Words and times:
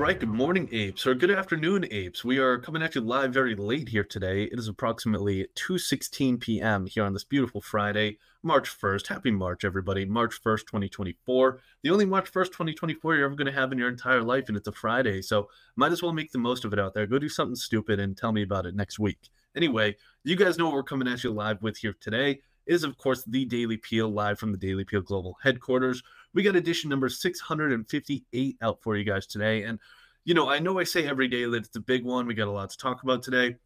right, 0.00 0.18
good 0.18 0.30
morning, 0.30 0.66
apes, 0.72 1.06
or 1.06 1.14
good 1.14 1.30
afternoon, 1.30 1.84
apes. 1.90 2.24
We 2.24 2.38
are 2.38 2.56
coming 2.56 2.80
at 2.80 2.94
you 2.94 3.02
live 3.02 3.34
very 3.34 3.54
late 3.54 3.86
here 3.86 4.02
today. 4.02 4.44
It 4.44 4.58
is 4.58 4.66
approximately 4.66 5.46
2:16 5.56 6.40
p.m. 6.40 6.86
here 6.86 7.04
on 7.04 7.12
this 7.12 7.22
beautiful 7.22 7.60
Friday, 7.60 8.16
March 8.42 8.80
1st. 8.80 9.08
Happy 9.08 9.30
March, 9.30 9.62
everybody. 9.62 10.06
March 10.06 10.42
1st, 10.42 10.60
2024. 10.60 11.60
The 11.82 11.90
only 11.90 12.06
March 12.06 12.32
1st, 12.32 12.46
2024 12.46 13.14
you're 13.14 13.26
ever 13.26 13.34
going 13.34 13.44
to 13.44 13.52
have 13.52 13.72
in 13.72 13.78
your 13.78 13.90
entire 13.90 14.22
life, 14.22 14.48
and 14.48 14.56
it's 14.56 14.68
a 14.68 14.72
Friday, 14.72 15.20
so 15.20 15.50
might 15.76 15.92
as 15.92 16.02
well 16.02 16.14
make 16.14 16.32
the 16.32 16.38
most 16.38 16.64
of 16.64 16.72
it 16.72 16.78
out 16.78 16.94
there. 16.94 17.06
Go 17.06 17.18
do 17.18 17.28
something 17.28 17.54
stupid 17.54 18.00
and 18.00 18.16
tell 18.16 18.32
me 18.32 18.42
about 18.42 18.64
it 18.64 18.74
next 18.74 18.98
week. 18.98 19.28
Anyway, 19.54 19.94
you 20.24 20.34
guys 20.34 20.56
know 20.56 20.64
what 20.64 20.74
we're 20.74 20.82
coming 20.82 21.08
at 21.08 21.24
you 21.24 21.30
live 21.30 21.60
with 21.60 21.76
here 21.76 21.94
today. 22.00 22.40
It 22.66 22.74
is, 22.74 22.84
of 22.84 22.96
course, 22.96 23.22
the 23.24 23.44
Daily 23.44 23.76
Peel 23.76 24.08
live 24.08 24.38
from 24.38 24.52
the 24.52 24.58
Daily 24.58 24.84
Peel 24.84 25.02
Global 25.02 25.36
headquarters. 25.42 26.02
We 26.34 26.42
got 26.42 26.56
edition 26.56 26.90
number 26.90 27.08
658 27.08 28.56
out 28.62 28.82
for 28.82 28.96
you 28.96 29.04
guys 29.04 29.26
today. 29.26 29.64
And, 29.64 29.78
you 30.24 30.34
know, 30.34 30.48
I 30.48 30.58
know 30.58 30.78
I 30.78 30.84
say 30.84 31.06
every 31.06 31.28
day 31.28 31.44
that 31.44 31.66
it's 31.66 31.76
a 31.76 31.80
big 31.80 32.04
one. 32.04 32.26
We 32.26 32.34
got 32.34 32.48
a 32.48 32.52
lot 32.52 32.70
to 32.70 32.76
talk 32.76 33.02
about 33.02 33.22
today. 33.22 33.56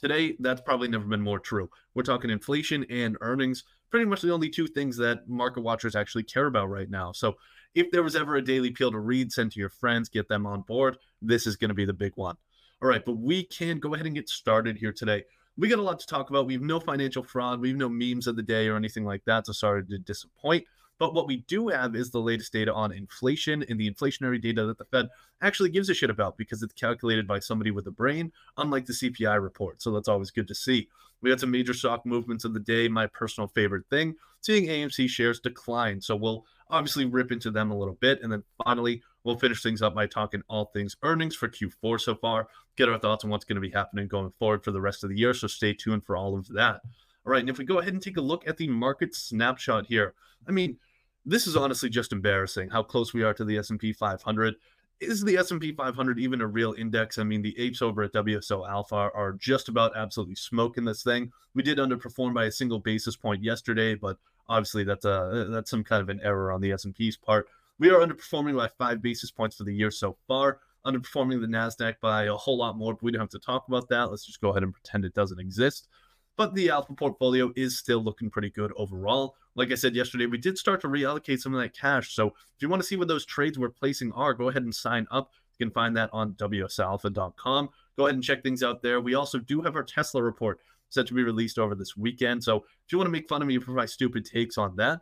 Today, 0.00 0.36
that's 0.40 0.60
probably 0.60 0.88
never 0.88 1.04
been 1.04 1.22
more 1.22 1.38
true. 1.38 1.70
We're 1.94 2.02
talking 2.02 2.28
inflation 2.28 2.84
and 2.90 3.16
earnings, 3.20 3.62
pretty 3.88 4.04
much 4.04 4.20
the 4.20 4.32
only 4.32 4.50
two 4.50 4.66
things 4.66 4.96
that 4.96 5.28
market 5.28 5.60
watchers 5.60 5.94
actually 5.94 6.24
care 6.24 6.46
about 6.46 6.68
right 6.70 6.90
now. 6.90 7.12
So, 7.12 7.36
if 7.74 7.90
there 7.90 8.02
was 8.02 8.16
ever 8.16 8.34
a 8.34 8.42
daily 8.42 8.72
peel 8.72 8.90
to 8.90 8.98
read, 8.98 9.30
send 9.30 9.52
to 9.52 9.60
your 9.60 9.68
friends, 9.68 10.08
get 10.08 10.28
them 10.28 10.44
on 10.44 10.62
board, 10.62 10.98
this 11.22 11.46
is 11.46 11.56
going 11.56 11.68
to 11.68 11.74
be 11.74 11.84
the 11.84 11.92
big 11.92 12.12
one. 12.16 12.36
All 12.82 12.88
right, 12.88 13.04
but 13.04 13.16
we 13.16 13.44
can 13.44 13.78
go 13.78 13.94
ahead 13.94 14.06
and 14.06 14.14
get 14.14 14.28
started 14.28 14.76
here 14.76 14.92
today. 14.92 15.22
We 15.56 15.68
got 15.68 15.78
a 15.78 15.82
lot 15.82 16.00
to 16.00 16.06
talk 16.06 16.30
about. 16.30 16.46
We 16.46 16.54
have 16.54 16.62
no 16.62 16.80
financial 16.80 17.22
fraud, 17.22 17.60
we 17.60 17.68
have 17.68 17.78
no 17.78 17.88
memes 17.88 18.26
of 18.26 18.34
the 18.34 18.42
day 18.42 18.66
or 18.66 18.76
anything 18.76 19.04
like 19.04 19.24
that. 19.26 19.46
So, 19.46 19.52
sorry 19.52 19.86
to 19.86 19.98
disappoint. 19.98 20.64
But 21.02 21.14
what 21.14 21.26
we 21.26 21.38
do 21.48 21.66
have 21.66 21.96
is 21.96 22.12
the 22.12 22.20
latest 22.20 22.52
data 22.52 22.72
on 22.72 22.92
inflation 22.92 23.64
and 23.68 23.80
the 23.80 23.90
inflationary 23.90 24.40
data 24.40 24.64
that 24.66 24.78
the 24.78 24.84
Fed 24.84 25.08
actually 25.40 25.70
gives 25.70 25.90
a 25.90 25.94
shit 25.94 26.10
about 26.10 26.36
because 26.36 26.62
it's 26.62 26.74
calculated 26.74 27.26
by 27.26 27.40
somebody 27.40 27.72
with 27.72 27.88
a 27.88 27.90
brain, 27.90 28.30
unlike 28.56 28.86
the 28.86 28.92
CPI 28.92 29.42
report. 29.42 29.82
So 29.82 29.90
that's 29.90 30.06
always 30.06 30.30
good 30.30 30.46
to 30.46 30.54
see. 30.54 30.88
We 31.20 31.28
had 31.28 31.40
some 31.40 31.50
major 31.50 31.74
stock 31.74 32.06
movements 32.06 32.44
of 32.44 32.54
the 32.54 32.60
day. 32.60 32.86
My 32.86 33.08
personal 33.08 33.48
favorite 33.48 33.82
thing, 33.90 34.14
seeing 34.42 34.66
AMC 34.68 35.08
shares 35.08 35.40
decline. 35.40 36.00
So 36.00 36.14
we'll 36.14 36.46
obviously 36.70 37.04
rip 37.04 37.32
into 37.32 37.50
them 37.50 37.72
a 37.72 37.76
little 37.76 37.98
bit. 38.00 38.22
And 38.22 38.30
then 38.30 38.44
finally, 38.64 39.02
we'll 39.24 39.40
finish 39.40 39.60
things 39.60 39.82
up 39.82 39.96
by 39.96 40.06
talking 40.06 40.44
all 40.48 40.66
things 40.66 40.96
earnings 41.02 41.34
for 41.34 41.48
Q4 41.48 42.00
so 42.00 42.14
far, 42.14 42.46
get 42.76 42.88
our 42.88 43.00
thoughts 43.00 43.24
on 43.24 43.30
what's 43.30 43.44
going 43.44 43.60
to 43.60 43.60
be 43.60 43.70
happening 43.70 44.06
going 44.06 44.32
forward 44.38 44.62
for 44.62 44.70
the 44.70 44.80
rest 44.80 45.02
of 45.02 45.10
the 45.10 45.18
year. 45.18 45.34
So 45.34 45.48
stay 45.48 45.74
tuned 45.74 46.04
for 46.04 46.16
all 46.16 46.38
of 46.38 46.46
that. 46.50 46.80
All 47.26 47.32
right. 47.32 47.40
And 47.40 47.50
if 47.50 47.58
we 47.58 47.64
go 47.64 47.80
ahead 47.80 47.92
and 47.92 48.00
take 48.00 48.18
a 48.18 48.20
look 48.20 48.46
at 48.46 48.56
the 48.56 48.68
market 48.68 49.16
snapshot 49.16 49.86
here, 49.86 50.14
I 50.46 50.52
mean, 50.52 50.78
this 51.24 51.46
is 51.46 51.56
honestly 51.56 51.88
just 51.88 52.12
embarrassing 52.12 52.68
how 52.68 52.82
close 52.82 53.12
we 53.12 53.22
are 53.22 53.34
to 53.34 53.44
the 53.44 53.58
S&P 53.58 53.92
500. 53.92 54.54
Is 55.00 55.22
the 55.22 55.36
S&P 55.36 55.72
500 55.72 56.18
even 56.18 56.40
a 56.40 56.46
real 56.46 56.74
index? 56.78 57.18
I 57.18 57.24
mean, 57.24 57.42
the 57.42 57.58
apes 57.58 57.82
over 57.82 58.02
at 58.02 58.12
WSO 58.12 58.68
Alpha 58.68 59.10
are 59.14 59.32
just 59.32 59.68
about 59.68 59.96
absolutely 59.96 60.36
smoking 60.36 60.84
this 60.84 61.02
thing. 61.02 61.32
We 61.54 61.62
did 61.62 61.78
underperform 61.78 62.34
by 62.34 62.44
a 62.44 62.52
single 62.52 62.78
basis 62.78 63.16
point 63.16 63.42
yesterday, 63.42 63.94
but 63.94 64.16
obviously 64.48 64.84
that's 64.84 65.04
a 65.04 65.48
that's 65.50 65.70
some 65.70 65.84
kind 65.84 66.02
of 66.02 66.08
an 66.08 66.20
error 66.22 66.52
on 66.52 66.60
the 66.60 66.72
S&P's 66.72 67.16
part. 67.16 67.48
We 67.78 67.90
are 67.90 68.00
underperforming 68.00 68.56
by 68.56 68.68
5 68.68 69.02
basis 69.02 69.30
points 69.30 69.56
for 69.56 69.64
the 69.64 69.74
year 69.74 69.90
so 69.90 70.16
far, 70.28 70.60
underperforming 70.86 71.40
the 71.40 71.48
Nasdaq 71.48 71.96
by 72.00 72.24
a 72.24 72.34
whole 72.34 72.58
lot 72.58 72.76
more, 72.76 72.94
but 72.94 73.02
we 73.02 73.10
don't 73.10 73.20
have 73.20 73.30
to 73.30 73.38
talk 73.40 73.66
about 73.66 73.88
that. 73.88 74.10
Let's 74.10 74.26
just 74.26 74.40
go 74.40 74.50
ahead 74.50 74.62
and 74.62 74.72
pretend 74.72 75.04
it 75.04 75.14
doesn't 75.14 75.40
exist 75.40 75.88
but 76.36 76.54
the 76.54 76.70
alpha 76.70 76.94
portfolio 76.94 77.52
is 77.56 77.78
still 77.78 78.02
looking 78.02 78.30
pretty 78.30 78.50
good 78.50 78.72
overall. 78.76 79.36
Like 79.54 79.70
I 79.70 79.74
said 79.74 79.94
yesterday, 79.94 80.26
we 80.26 80.38
did 80.38 80.58
start 80.58 80.80
to 80.82 80.88
reallocate 80.88 81.40
some 81.40 81.54
of 81.54 81.60
that 81.60 81.76
cash. 81.76 82.14
So 82.14 82.28
if 82.28 82.60
you 82.60 82.68
want 82.68 82.82
to 82.82 82.88
see 82.88 82.96
what 82.96 83.08
those 83.08 83.26
trades 83.26 83.58
we're 83.58 83.68
placing 83.68 84.12
are, 84.12 84.34
go 84.34 84.48
ahead 84.48 84.62
and 84.62 84.74
sign 84.74 85.06
up. 85.10 85.30
You 85.58 85.66
can 85.66 85.72
find 85.72 85.96
that 85.96 86.10
on 86.12 86.32
wsoalpha.com. 86.32 87.68
Go 87.96 88.06
ahead 88.06 88.14
and 88.14 88.24
check 88.24 88.42
things 88.42 88.62
out 88.62 88.82
there. 88.82 89.00
We 89.00 89.14
also 89.14 89.38
do 89.38 89.60
have 89.62 89.76
our 89.76 89.82
Tesla 89.82 90.22
report 90.22 90.60
set 90.88 91.06
to 91.06 91.14
be 91.14 91.22
released 91.22 91.58
over 91.58 91.74
this 91.74 91.96
weekend. 91.96 92.44
So 92.44 92.56
if 92.56 92.92
you 92.92 92.98
want 92.98 93.06
to 93.06 93.12
make 93.12 93.28
fun 93.28 93.42
of 93.42 93.48
me 93.48 93.58
for 93.58 93.72
my 93.72 93.86
stupid 93.86 94.24
takes 94.24 94.58
on 94.58 94.76
that, 94.76 95.00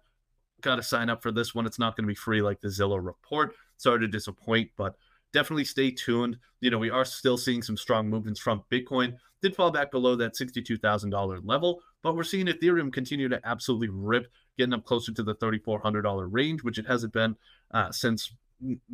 got 0.61 0.77
to 0.77 0.83
sign 0.83 1.09
up 1.09 1.23
for 1.23 1.33
this 1.33 1.55
one. 1.55 1.67
It's 1.67 1.79
not 1.79 1.97
going 1.97 2.05
to 2.05 2.09
be 2.09 2.15
free 2.15 2.43
like 2.43 2.61
the 2.61 2.69
Zillow 2.69 3.05
report. 3.05 3.55
Sorry 3.77 4.01
to 4.01 4.09
disappoint, 4.09 4.71
but 4.77 4.97
definitely 5.33 5.65
stay 5.65 5.91
tuned. 5.91 6.39
You 6.61 6.71
know, 6.71 6.79
we 6.79 6.91
are 6.91 7.05
still 7.05 7.37
seeing 7.37 7.63
some 7.63 7.77
strong 7.77 8.09
movements 8.09 8.41
from 8.41 8.65
Bitcoin. 8.71 9.15
Did 9.43 9.57
fall 9.57 9.71
back 9.71 9.91
below 9.91 10.17
that 10.17 10.35
$62,000 10.35 11.41
level, 11.45 11.81
but 12.03 12.15
we're 12.15 12.25
seeing 12.25 12.47
Ethereum 12.47 12.93
continue 12.93 13.29
to 13.29 13.41
absolutely 13.45 13.89
rip, 13.89 14.31
getting 14.59 14.75
up 14.75 14.85
closer 14.85 15.13
to 15.13 15.23
the 15.23 15.35
$3,400 15.35 16.29
range, 16.31 16.63
which 16.63 16.79
it 16.79 16.87
hasn't 16.87 17.13
been 17.13 17.37
uh, 17.73 17.91
since 17.91 18.33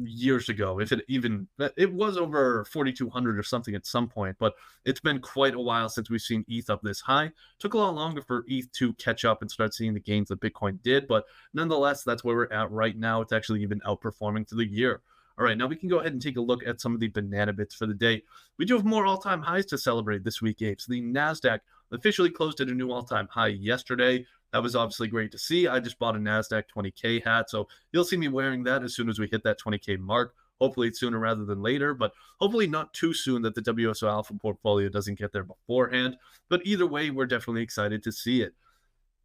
years 0.01 0.49
ago. 0.49 0.81
If 0.81 0.93
it 0.93 1.05
even 1.09 1.49
it 1.77 1.93
was 1.93 2.17
over 2.17 2.65
4,200 2.67 3.39
or 3.39 3.43
something 3.43 3.75
at 3.75 3.87
some 3.87 4.09
point, 4.09 4.37
but 4.39 4.55
it's 4.85 5.01
been 5.01 5.21
quite 5.21 5.55
a 5.55 5.61
while 5.61 5.89
since 5.89 6.09
we've 6.09 6.21
seen 6.21 6.45
ETH 6.49 6.71
up 6.71 6.83
this 6.83 7.01
high. 7.01 7.33
Took 7.59 7.75
a 7.75 7.79
lot 7.79 7.95
longer 7.95 8.23
for 8.23 8.45
ETH 8.47 8.71
to 8.73 8.93
catch 8.95 9.25
up 9.25 9.43
and 9.43 9.51
start 9.51 9.75
seeing 9.75 9.95
the 9.95 10.01
gains 10.01 10.29
that 10.29 10.41
Bitcoin 10.41 10.81
did, 10.83 11.07
but 11.09 11.25
nonetheless, 11.53 12.05
that's 12.05 12.23
where 12.23 12.37
we're 12.37 12.53
at 12.53 12.71
right 12.71 12.97
now. 12.97 13.21
It's 13.21 13.33
actually 13.33 13.63
even 13.63 13.81
outperforming 13.81 14.49
through 14.49 14.59
the 14.59 14.71
year. 14.71 15.01
All 15.39 15.45
right, 15.45 15.59
now 15.59 15.67
we 15.67 15.77
can 15.77 15.91
go 15.91 15.99
ahead 15.99 16.13
and 16.13 16.23
take 16.23 16.39
a 16.39 16.41
look 16.41 16.67
at 16.67 16.81
some 16.81 16.95
of 16.95 17.01
the 17.01 17.09
banana 17.09 17.53
bits 17.53 17.75
for 17.75 17.87
the 17.87 17.95
day. 17.95 18.23
We 18.59 18.65
do 18.65 18.75
have 18.75 18.87
more 18.87 19.05
all 19.05 19.19
time 19.19 19.43
highs 19.43 19.67
to 19.67 19.79
celebrate 19.79 20.25
this 20.25 20.41
week, 20.41 20.63
Apes. 20.63 20.87
The 20.87 21.03
NASDAQ 21.03 21.61
officially 21.93 22.31
closed 22.31 22.61
at 22.63 22.69
a 22.69 22.75
new 22.75 22.91
all 22.91 23.03
time 23.03 23.29
high 23.31 23.49
yesterday. 23.49 24.25
That 24.53 24.63
was 24.63 24.75
obviously 24.75 25.09
great 25.09 25.33
to 25.33 25.39
see. 25.39 25.69
I 25.69 25.79
just 25.81 25.99
bought 25.99 26.17
a 26.17 26.19
NASDAQ 26.19 26.65
20K 26.75 27.23
hat, 27.23 27.51
so 27.51 27.69
you'll 27.93 28.05
see 28.05 28.17
me 28.17 28.29
wearing 28.29 28.65
that 28.65 28.83
as 28.83 28.95
soon 28.95 29.11
as 29.11 29.19
we 29.19 29.29
hit 29.31 29.43
that 29.43 29.61
20K 29.61 29.99
mark. 29.99 30.35
Hopefully, 30.59 30.89
it's 30.89 31.01
sooner 31.01 31.19
rather 31.19 31.45
than 31.45 31.61
later, 31.61 31.93
but 31.93 32.13
hopefully 32.41 32.67
not 32.67 32.95
too 32.95 33.13
soon 33.13 33.43
that 33.43 33.55
the 33.55 33.61
WSO 33.61 34.09
Alpha 34.09 34.33
portfolio 34.33 34.89
doesn't 34.89 35.19
get 35.19 35.33
there 35.33 35.45
beforehand. 35.45 36.17
But 36.49 36.63
either 36.65 36.87
way, 36.87 37.11
we're 37.11 37.27
definitely 37.27 37.63
excited 37.63 38.03
to 38.05 38.13
see 38.13 38.41
it. 38.41 38.55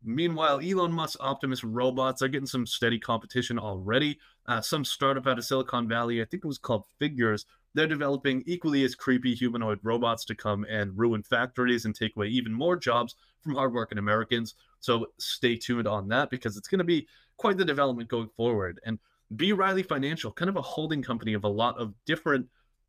Meanwhile, 0.04 0.62
Elon 0.64 0.92
Musk's 0.92 1.18
Optimus 1.20 1.64
robots 1.64 2.22
are 2.22 2.28
getting 2.28 2.48
some 2.48 2.66
steady 2.66 3.00
competition 3.00 3.60
already. 3.60 4.20
Uh, 4.48 4.62
some 4.62 4.84
startup 4.84 5.28
out 5.28 5.38
of 5.38 5.46
Silicon 5.46 5.88
Valley, 5.88 6.22
I 6.22 6.26
think 6.26 6.44
it 6.44 6.48
was 6.48 6.58
called 6.58 6.86
Figures, 6.98 7.46
they're 7.74 7.88
developing 7.88 8.44
equally 8.46 8.84
as 8.84 8.96
creepy 8.96 9.34
humanoid 9.34 9.80
robots 9.84 10.26
to 10.26 10.36
come 10.36 10.66
and 10.70 10.98
ruin 10.98 11.24
factories 11.24 11.86
and 11.86 11.96
take 11.96 12.16
away 12.16 12.28
even 12.28 12.52
more 12.52 12.76
jobs 12.76 13.16
from 13.42 13.56
hardworking 13.56 13.98
Americans. 13.98 14.56
So 14.80 15.08
stay 15.20 15.56
tuned 15.56 15.88
on 15.88 16.08
that 16.10 16.30
because 16.30 16.58
it's 16.58 16.68
going 16.68 16.80
to 16.80 16.86
be 16.86 17.08
quite 17.38 17.58
the 17.58 17.66
development 17.66 18.10
going 18.10 18.30
forward. 18.36 18.80
And 18.86 19.00
B. 19.36 19.54
Riley 19.54 19.84
Financial, 19.84 20.32
kind 20.32 20.50
of 20.50 20.58
a 20.58 20.62
holding 20.62 21.02
company 21.02 21.34
of 21.34 21.46
a 21.46 21.50
lot 21.50 21.78
of 21.78 21.94
different, 22.06 22.48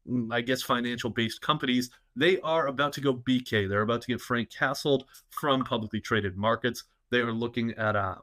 mm, 0.08 0.32
I 0.32 0.40
guess, 0.40 0.62
financial 0.62 1.10
based 1.10 1.40
companies, 1.40 1.90
they 2.16 2.40
are 2.40 2.66
about 2.66 2.92
to 2.94 3.00
go 3.00 3.14
BK. 3.14 3.68
They're 3.68 3.82
about 3.82 4.02
to 4.02 4.08
get 4.08 4.20
Frank 4.20 4.50
Castled 4.50 5.04
from 5.30 5.62
publicly 5.62 6.00
traded 6.00 6.36
markets. 6.36 6.84
They 7.12 7.20
are 7.20 7.30
looking 7.30 7.72
at 7.74 7.94
uh, 7.94 8.16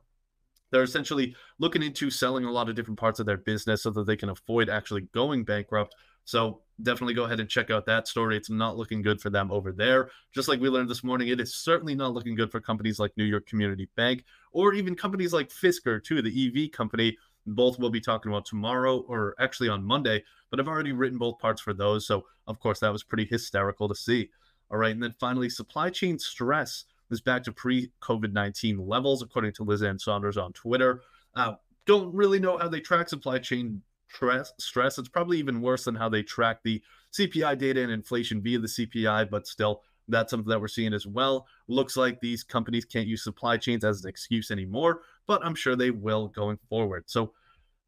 they're 0.72 0.84
essentially 0.84 1.36
looking 1.60 1.84
into 1.84 2.10
selling 2.10 2.44
a 2.44 2.52
lot 2.52 2.70
of 2.70 2.76
different 2.76 3.00
parts 3.00 3.20
of 3.20 3.26
their 3.26 3.38
business 3.38 3.84
so 3.84 3.92
that 3.92 4.06
they 4.06 4.16
can 4.16 4.30
avoid 4.30 4.68
actually 4.68 5.02
going 5.14 5.44
bankrupt. 5.44 5.96
So 6.26 6.62
definitely 6.84 7.14
go 7.14 7.24
ahead 7.24 7.40
and 7.40 7.48
check 7.48 7.70
out 7.70 7.86
that 7.86 8.08
story. 8.08 8.36
It's 8.36 8.50
not 8.50 8.78
looking 8.78 9.02
good 9.02 9.22
for 9.22 9.30
them 9.30 9.52
over 9.52 9.72
there. 9.72 10.10
Just 10.34 10.48
like 10.48 10.60
we 10.60 10.70
learned 10.70 10.90
this 10.90 11.04
morning, 11.04 11.30
it 11.30 11.40
is 11.40 11.56
certainly 11.56 11.96
not 11.96 12.14
looking 12.14 12.36
good 12.36 12.52
for 12.52 12.60
companies 12.60 13.00
like 13.00 13.16
New 13.16 13.24
York 13.26 13.48
Community 13.48 13.88
Bank 13.96 14.24
or 14.52 14.74
even 14.74 14.96
companies 14.96 15.34
like 15.34 15.50
Fisker, 15.50 16.04
too, 16.04 16.22
the 16.22 16.66
EV 16.66 16.72
company. 16.72 17.16
Both 17.46 17.80
we'll 17.80 17.90
be 17.90 18.02
talking 18.02 18.32
about 18.32 18.46
tomorrow 18.46 19.00
or 19.08 19.36
actually 19.40 19.70
on 19.70 19.84
Monday, 19.84 20.24
but 20.50 20.60
I've 20.60 20.68
already 20.68 20.94
written 20.94 21.18
both 21.18 21.40
parts 21.40 21.62
for 21.62 21.74
those. 21.74 22.06
So, 22.06 22.26
of 22.48 22.60
course, 22.60 22.80
that 22.80 22.92
was 22.92 23.04
pretty 23.04 23.26
hysterical 23.26 23.88
to 23.88 23.96
see. 23.96 24.30
All 24.72 24.78
right. 24.78 24.92
And 24.92 25.02
then 25.02 25.16
finally, 25.20 25.50
supply 25.50 25.90
chain 25.90 26.20
stress 26.20 26.86
is 27.12 27.22
back 27.22 27.44
to 27.44 27.52
pre 27.52 27.92
COVID 28.02 28.34
19 28.34 28.88
levels, 28.88 29.22
according 29.22 29.54
to 29.54 29.64
Liz 29.64 29.84
Ann 29.84 30.00
Sonders 30.00 30.38
on 30.38 30.54
Twitter. 30.54 31.02
Uh, 31.36 31.54
don't 31.86 32.14
really 32.14 32.40
know 32.40 32.58
how 32.58 32.68
they 32.68 32.80
track 32.80 33.10
supply 33.10 33.40
chain 33.40 33.82
stress, 34.10 34.54
stress. 34.58 34.98
It's 34.98 35.10
probably 35.10 35.40
even 35.40 35.62
worse 35.62 35.86
than 35.86 35.96
how 35.96 36.10
they 36.10 36.24
track 36.24 36.60
the 36.64 36.82
CPI 37.14 37.58
data 37.58 37.82
and 37.82 37.92
inflation 37.92 38.42
via 38.42 38.60
the 38.60 38.68
CPI, 38.68 39.30
but 39.30 39.48
still, 39.48 39.82
that's 40.08 40.32
something 40.32 40.50
that 40.50 40.60
we're 40.60 40.68
seeing 40.68 40.94
as 40.94 41.06
well. 41.06 41.48
Looks 41.68 41.96
like 41.96 42.20
these 42.20 42.44
companies 42.44 42.86
can't 42.86 43.08
use 43.08 43.24
supply 43.24 43.58
chains 43.58 43.84
as 43.84 44.04
an 44.04 44.10
excuse 44.10 44.52
anymore, 44.52 45.02
but 45.28 45.46
I'm 45.46 45.56
sure 45.56 45.76
they 45.76 45.92
will 45.92 46.28
going 46.30 46.58
forward. 46.68 47.04
So, 47.08 47.34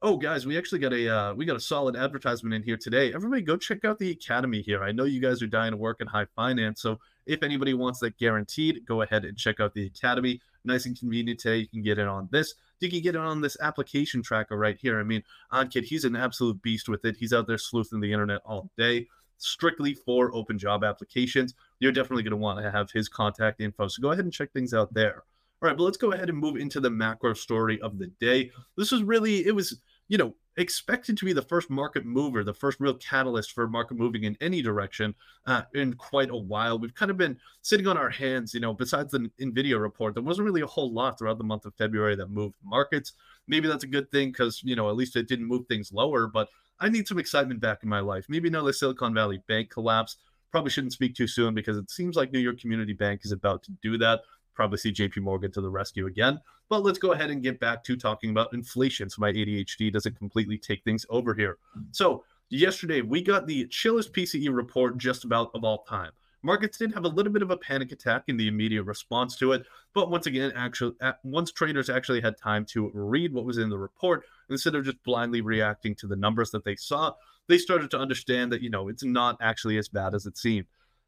oh 0.02 0.18
guys, 0.18 0.46
we 0.46 0.58
actually 0.58 0.80
got 0.80 0.94
a 0.94 1.16
uh, 1.16 1.34
we 1.34 1.46
got 1.46 1.56
a 1.56 1.62
solid 1.62 1.96
advertisement 1.96 2.54
in 2.54 2.64
here 2.64 2.78
today. 2.78 3.14
Everybody, 3.14 3.42
go 3.42 3.58
check 3.58 3.86
out 3.86 3.98
the 3.98 4.12
academy 4.12 4.62
here. 4.62 4.84
I 4.84 4.92
know 4.92 5.06
you 5.06 5.20
guys 5.20 5.42
are 5.42 5.48
dying 5.48 5.72
to 5.72 5.78
work 5.78 6.02
in 6.02 6.08
high 6.08 6.28
finance, 6.36 6.82
so 6.82 7.00
if 7.26 7.44
anybody 7.44 7.74
wants 7.74 8.00
that 8.00 8.18
guaranteed, 8.18 8.86
go 8.86 9.02
ahead 9.02 9.26
and 9.26 9.38
check 9.38 9.60
out 9.60 9.74
the 9.74 9.86
Academy. 9.86 10.42
Nice 10.64 10.86
and 10.86 10.98
convenient 10.98 11.40
today. 11.40 11.58
You 11.58 11.68
can 11.68 11.82
get 11.82 11.98
it 11.98 12.08
on 12.08 12.30
this. 12.32 12.54
You 12.80 12.90
can 12.90 13.02
get 13.02 13.16
it 13.16 13.22
on 13.22 13.42
this 13.42 13.58
application 13.62 14.22
tracker 14.22 14.58
right 14.58 14.78
here. 14.80 15.00
I 15.00 15.04
mean, 15.04 15.24
Onkid, 15.52 15.86
he's 15.86 16.04
an 16.04 16.16
absolute 16.16 16.62
beast 16.62 16.90
with 16.90 17.06
it. 17.06 17.18
He's 17.18 17.34
out 17.34 17.48
there 17.48 17.58
sleuthing 17.58 18.00
the 18.00 18.12
internet 18.12 18.42
all 18.46 18.70
day, 18.78 19.08
strictly 19.38 19.94
for 19.94 20.34
open 20.36 20.58
job 20.58 20.84
applications. 20.84 21.54
You're 21.80 21.92
definitely 21.92 22.24
going 22.24 22.32
to 22.32 22.38
want 22.38 22.64
to 22.64 22.72
have 22.72 22.92
his 22.92 23.10
contact 23.10 23.62
info. 23.62 23.88
So 23.88 24.02
go 24.02 24.12
ahead 24.12 24.24
and 24.26 24.34
check 24.34 24.52
things 24.52 24.74
out 24.74 24.94
there. 24.94 25.24
All 25.62 25.70
right, 25.70 25.78
but 25.78 25.84
let's 25.84 25.98
go 25.98 26.12
ahead 26.12 26.30
and 26.30 26.38
move 26.38 26.58
into 26.58 26.80
the 26.80 26.90
macro 26.90 27.34
story 27.34 27.80
of 27.82 28.00
the 28.00 28.08
day. 28.20 28.52
This 28.78 28.92
was 28.92 29.04
really, 29.04 29.46
it 29.46 29.56
was, 29.56 29.80
you 30.08 30.18
know, 30.18 30.34
expected 30.58 31.18
to 31.18 31.26
be 31.26 31.34
the 31.34 31.42
first 31.42 31.70
market 31.70 32.06
mover, 32.06 32.44
the 32.44 32.54
first 32.54 32.80
real 32.80 32.94
catalyst 32.96 33.52
for 33.54 33.68
market 33.68 33.98
moving 33.98 34.24
in 34.24 34.38
any 34.42 34.62
direction 34.62 35.16
uh, 35.46 35.64
in 35.74 35.94
quite 35.94 36.30
a 36.30 36.36
while. 36.36 36.78
We've 36.78 36.94
kind 36.94 37.12
of 37.12 37.18
been 37.18 37.38
sitting 37.62 37.88
on 37.88 37.98
our 37.98 38.10
hands, 38.10 38.54
you 38.54 38.60
know, 38.60 38.74
besides 38.74 39.12
the 39.12 39.30
NVIDIA 39.40 39.80
report, 39.82 40.14
there 40.14 40.24
wasn't 40.24 40.46
really 40.46 40.62
a 40.62 40.68
whole 40.68 40.92
lot 40.94 41.18
throughout 41.18 41.38
the 41.38 41.44
month 41.44 41.66
of 41.66 41.74
February 41.76 42.16
that 42.16 42.30
moved 42.30 42.56
markets. 42.64 43.14
Maybe 43.48 43.68
that's 43.68 43.84
a 43.84 43.88
good 43.88 44.12
thing 44.12 44.30
because, 44.30 44.62
you 44.64 44.76
know, 44.76 44.90
at 44.90 44.96
least 44.96 45.16
it 45.16 45.28
didn't 45.28 45.48
move 45.48 45.68
things 45.68 45.92
lower, 45.92 46.28
but 46.28 46.50
I 46.80 46.90
need 46.90 47.08
some 47.08 47.20
excitement 47.20 47.62
back 47.62 47.84
in 47.84 47.90
my 47.90 48.00
life. 48.00 48.26
Maybe 48.28 48.50
another 48.50 48.74
Silicon 48.74 49.14
Valley 49.14 49.42
Bank 49.48 49.70
collapse. 49.70 50.18
Probably 50.52 50.72
shouldn't 50.72 50.94
speak 50.94 51.16
too 51.16 51.28
soon 51.28 51.54
because 51.54 51.78
it 51.78 51.90
seems 51.90 52.18
like 52.18 52.34
New 52.34 52.40
York 52.40 52.60
Community 52.60 52.94
Bank 52.94 53.22
is 53.24 53.32
about 53.32 53.64
to 53.64 53.72
do 53.82 53.98
that 54.00 54.22
probably 54.54 54.78
see 54.78 54.92
JP 54.92 55.18
Morgan 55.18 55.52
to 55.52 55.62
the 55.62 55.70
rescue 55.70 56.08
again. 56.08 56.40
But 56.70 56.84
let's 56.84 57.00
go 57.00 57.12
ahead 57.12 57.30
and 57.30 57.44
get 57.44 57.60
back 57.60 57.84
to 57.86 57.98
talking 57.98 58.30
about 58.30 58.54
inflation. 58.54 59.10
So 59.10 59.20
my 59.20 59.32
ADHD 59.32 59.92
doesn't 59.92 60.18
completely 60.18 60.58
take 60.58 60.84
things 60.84 61.06
over 61.10 61.34
here. 61.34 61.58
So 61.92 62.24
yesterday 62.50 63.02
we 63.02 63.22
got 63.22 63.48
the 63.48 63.68
chillest 63.68 64.14
PCE 64.14 64.54
report 64.54 64.98
just 64.98 65.26
about 65.26 65.52
of 65.54 65.64
all 65.64 65.84
time. 65.84 66.12
Markets 66.44 66.78
did 66.78 66.94
have 66.94 67.06
a 67.06 67.10
little 67.10 67.32
bit 67.32 67.44
of 67.44 67.52
a 67.52 67.58
panic 67.58 67.92
attack 67.92 68.24
in 68.28 68.36
the 68.36 68.48
immediate 68.48 68.84
response 68.84 69.36
to 69.38 69.52
it, 69.52 69.64
but 69.94 70.10
once 70.10 70.26
again, 70.26 70.52
actually, 70.56 70.96
once 71.24 71.52
traders 71.52 71.90
actually 71.90 72.20
had 72.20 72.36
time 72.36 72.66
to 72.66 72.90
read 72.96 73.32
what 73.32 73.46
was 73.46 73.60
in 73.60 73.70
the 73.70 73.78
report 73.78 74.24
instead 74.50 74.74
of 74.74 74.84
just 74.84 75.04
blindly 75.04 75.42
reacting 75.42 75.94
to 75.96 76.08
the 76.08 76.16
numbers 76.16 76.50
that 76.50 76.64
they 76.64 76.76
saw, 76.76 77.14
they 77.48 77.60
started 77.60 77.92
to 77.92 78.00
understand 78.00 78.52
that 78.52 78.62
you 78.62 78.72
know 78.72 78.88
it's 78.88 79.04
not 79.04 79.38
actually 79.40 79.78
as 79.78 79.88
bad 79.88 80.16
as 80.16 80.26
it 80.26 80.36
seemed. 80.36 80.66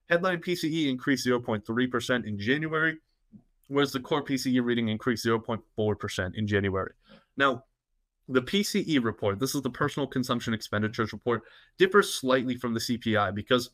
Headline 0.10 0.40
PCE 0.40 0.88
increased 0.88 1.26
0.3% 1.26 2.26
in 2.26 2.38
January, 2.38 3.00
whereas 3.68 3.92
the 3.92 4.00
core 4.00 4.24
PCE 4.24 4.64
reading 4.64 4.90
increased 4.90 5.26
0.4% 5.26 6.36
in 6.36 6.48
January. 6.48 6.94
Now, 7.38 7.64
the 8.30 8.42
PCE 8.42 9.04
report, 9.04 9.40
this 9.40 9.56
is 9.56 9.62
the 9.62 9.70
personal 9.70 10.08
consumption 10.08 10.54
expenditures 10.54 11.12
report, 11.12 11.44
differs 11.78 12.14
slightly 12.14 12.56
from 12.56 12.74
the 12.74 12.80
CPI 12.80 13.36
because 13.36 13.72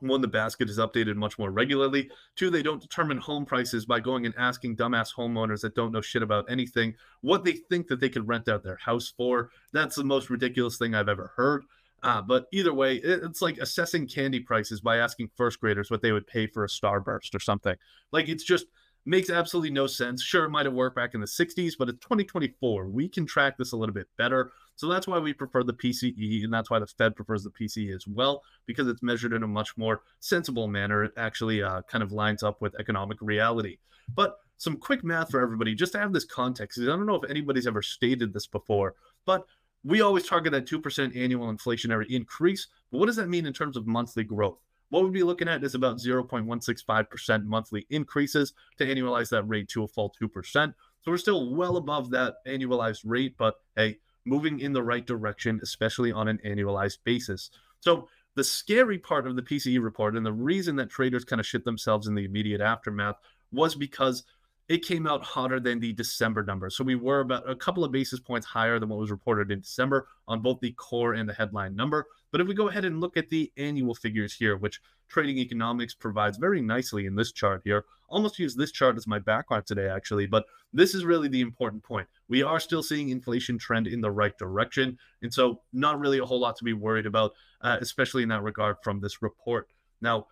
one, 0.00 0.20
the 0.20 0.28
basket 0.28 0.68
is 0.68 0.78
updated 0.78 1.16
much 1.16 1.38
more 1.38 1.50
regularly. 1.50 2.10
Two, 2.34 2.50
they 2.50 2.62
don't 2.62 2.82
determine 2.82 3.18
home 3.18 3.46
prices 3.46 3.86
by 3.86 4.00
going 4.00 4.26
and 4.26 4.34
asking 4.36 4.76
dumbass 4.76 5.14
homeowners 5.14 5.62
that 5.62 5.74
don't 5.74 5.92
know 5.92 6.00
shit 6.00 6.22
about 6.22 6.50
anything 6.50 6.94
what 7.22 7.44
they 7.44 7.52
think 7.52 7.86
that 7.88 8.00
they 8.00 8.08
could 8.08 8.28
rent 8.28 8.48
out 8.48 8.62
their 8.62 8.76
house 8.76 9.12
for. 9.16 9.50
That's 9.72 9.96
the 9.96 10.04
most 10.04 10.30
ridiculous 10.30 10.76
thing 10.76 10.94
I've 10.94 11.08
ever 11.08 11.32
heard. 11.36 11.64
Uh, 12.02 12.20
but 12.20 12.46
either 12.52 12.74
way, 12.74 12.96
it's 12.96 13.42
like 13.42 13.58
assessing 13.58 14.06
candy 14.06 14.38
prices 14.38 14.80
by 14.80 14.98
asking 14.98 15.30
first 15.34 15.60
graders 15.60 15.90
what 15.90 16.02
they 16.02 16.12
would 16.12 16.26
pay 16.26 16.46
for 16.46 16.64
a 16.64 16.68
Starburst 16.68 17.34
or 17.34 17.40
something. 17.40 17.74
Like 18.12 18.28
it's 18.28 18.44
just 18.44 18.66
makes 19.06 19.30
absolutely 19.30 19.70
no 19.70 19.86
sense. 19.86 20.22
Sure, 20.22 20.44
it 20.44 20.50
might 20.50 20.66
have 20.66 20.74
worked 20.74 20.96
back 20.96 21.14
in 21.14 21.20
the 21.20 21.26
60s, 21.26 21.74
but 21.78 21.88
it's 21.88 22.00
2024. 22.00 22.86
We 22.88 23.08
can 23.08 23.24
track 23.24 23.56
this 23.56 23.72
a 23.72 23.76
little 23.76 23.94
bit 23.94 24.08
better. 24.18 24.52
So 24.74 24.88
that's 24.88 25.06
why 25.06 25.18
we 25.18 25.32
prefer 25.32 25.62
the 25.62 25.72
PCE, 25.72 26.44
and 26.44 26.52
that's 26.52 26.68
why 26.68 26.78
the 26.78 26.86
Fed 26.86 27.16
prefers 27.16 27.44
the 27.44 27.50
PCE 27.50 27.94
as 27.94 28.06
well, 28.06 28.42
because 28.66 28.88
it's 28.88 29.02
measured 29.02 29.32
in 29.32 29.42
a 29.42 29.48
much 29.48 29.76
more 29.78 30.02
sensible 30.20 30.68
manner. 30.68 31.04
It 31.04 31.12
actually 31.16 31.62
uh, 31.62 31.82
kind 31.82 32.02
of 32.02 32.12
lines 32.12 32.42
up 32.42 32.60
with 32.60 32.78
economic 32.78 33.18
reality. 33.22 33.78
But 34.14 34.38
some 34.58 34.76
quick 34.76 35.04
math 35.04 35.30
for 35.30 35.40
everybody, 35.40 35.74
just 35.74 35.92
to 35.92 35.98
have 35.98 36.12
this 36.12 36.24
context. 36.24 36.78
I 36.80 36.86
don't 36.86 37.06
know 37.06 37.14
if 37.14 37.30
anybody's 37.30 37.66
ever 37.66 37.82
stated 37.82 38.32
this 38.32 38.46
before, 38.46 38.94
but 39.24 39.46
we 39.84 40.00
always 40.00 40.26
target 40.26 40.52
that 40.52 40.66
2% 40.66 41.16
annual 41.16 41.52
inflationary 41.52 42.06
increase. 42.08 42.66
But 42.90 42.98
what 42.98 43.06
does 43.06 43.16
that 43.16 43.28
mean 43.28 43.46
in 43.46 43.52
terms 43.52 43.76
of 43.76 43.86
monthly 43.86 44.24
growth? 44.24 44.58
What 44.90 45.02
we'd 45.02 45.12
be 45.12 45.22
looking 45.22 45.48
at 45.48 45.64
is 45.64 45.74
about 45.74 45.96
0.165% 45.96 47.44
monthly 47.44 47.86
increases 47.90 48.52
to 48.78 48.86
annualize 48.86 49.30
that 49.30 49.42
rate 49.44 49.68
to 49.70 49.82
a 49.82 49.88
full 49.88 50.14
2%. 50.20 50.74
So 51.02 51.10
we're 51.10 51.16
still 51.16 51.54
well 51.54 51.76
above 51.76 52.10
that 52.10 52.36
annualized 52.46 53.02
rate, 53.04 53.36
but 53.36 53.54
hey, 53.76 53.98
moving 54.24 54.60
in 54.60 54.72
the 54.72 54.82
right 54.82 55.06
direction, 55.06 55.60
especially 55.62 56.12
on 56.12 56.28
an 56.28 56.38
annualized 56.44 56.98
basis. 57.04 57.50
So 57.80 58.08
the 58.34 58.44
scary 58.44 58.98
part 58.98 59.26
of 59.26 59.34
the 59.34 59.42
PCE 59.42 59.82
report 59.82 60.16
and 60.16 60.26
the 60.26 60.32
reason 60.32 60.76
that 60.76 60.90
traders 60.90 61.24
kind 61.24 61.40
of 61.40 61.46
shit 61.46 61.64
themselves 61.64 62.06
in 62.06 62.14
the 62.14 62.24
immediate 62.24 62.60
aftermath 62.60 63.16
was 63.52 63.74
because 63.74 64.24
it 64.68 64.84
came 64.84 65.06
out 65.06 65.22
hotter 65.22 65.60
than 65.60 65.78
the 65.78 65.92
December 65.92 66.42
number. 66.42 66.70
So 66.70 66.82
we 66.82 66.96
were 66.96 67.20
about 67.20 67.48
a 67.48 67.54
couple 67.54 67.84
of 67.84 67.92
basis 67.92 68.18
points 68.18 68.46
higher 68.46 68.80
than 68.80 68.88
what 68.88 68.98
was 68.98 69.12
reported 69.12 69.50
in 69.52 69.60
December 69.60 70.08
on 70.26 70.40
both 70.40 70.58
the 70.60 70.72
core 70.72 71.14
and 71.14 71.28
the 71.28 71.34
headline 71.34 71.76
number. 71.76 72.06
But 72.32 72.40
if 72.40 72.48
we 72.48 72.54
go 72.54 72.68
ahead 72.68 72.84
and 72.84 73.00
look 73.00 73.16
at 73.16 73.28
the 73.28 73.52
annual 73.56 73.94
figures 73.94 74.34
here, 74.34 74.56
which 74.56 74.80
trading 75.08 75.38
economics 75.38 75.94
provides 75.94 76.36
very 76.36 76.60
nicely 76.60 77.06
in 77.06 77.14
this 77.14 77.30
chart 77.30 77.62
here, 77.64 77.84
almost 78.08 78.40
use 78.40 78.56
this 78.56 78.72
chart 78.72 78.96
as 78.96 79.06
my 79.06 79.20
background 79.20 79.66
today, 79.66 79.88
actually. 79.88 80.26
But 80.26 80.44
this 80.72 80.94
is 80.94 81.04
really 81.04 81.28
the 81.28 81.42
important 81.42 81.84
point. 81.84 82.08
We 82.28 82.42
are 82.42 82.58
still 82.58 82.82
seeing 82.82 83.10
inflation 83.10 83.58
trend 83.58 83.86
in 83.86 84.00
the 84.00 84.10
right 84.10 84.36
direction. 84.36 84.98
And 85.22 85.32
so, 85.32 85.60
not 85.72 86.00
really 86.00 86.18
a 86.18 86.26
whole 86.26 86.40
lot 86.40 86.56
to 86.56 86.64
be 86.64 86.72
worried 86.72 87.06
about, 87.06 87.34
uh, 87.60 87.78
especially 87.80 88.24
in 88.24 88.30
that 88.30 88.42
regard 88.42 88.78
from 88.82 89.00
this 89.00 89.22
report. 89.22 89.68
Now, 90.00 90.26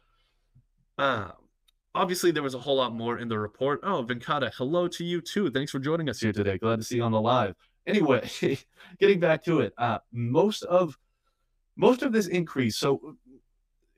uh, 0.98 1.30
obviously 1.94 2.30
there 2.30 2.42
was 2.42 2.54
a 2.54 2.58
whole 2.58 2.76
lot 2.76 2.94
more 2.94 3.18
in 3.18 3.28
the 3.28 3.38
report. 3.38 3.80
Oh, 3.82 4.04
Venkata, 4.04 4.52
hello 4.54 4.88
to 4.88 5.04
you 5.04 5.20
too. 5.20 5.50
Thanks 5.50 5.70
for 5.70 5.78
joining 5.78 6.08
us 6.08 6.20
here 6.20 6.32
today. 6.32 6.58
Glad 6.58 6.76
to 6.76 6.84
see 6.84 6.96
you 6.96 7.02
on 7.02 7.12
the 7.12 7.20
live. 7.20 7.54
Anyway, 7.86 8.28
getting 8.98 9.20
back 9.20 9.44
to 9.44 9.60
it, 9.60 9.72
uh, 9.78 9.98
most 10.12 10.62
of 10.64 10.96
most 11.76 12.02
of 12.02 12.12
this 12.12 12.28
increase. 12.28 12.76
So 12.76 13.16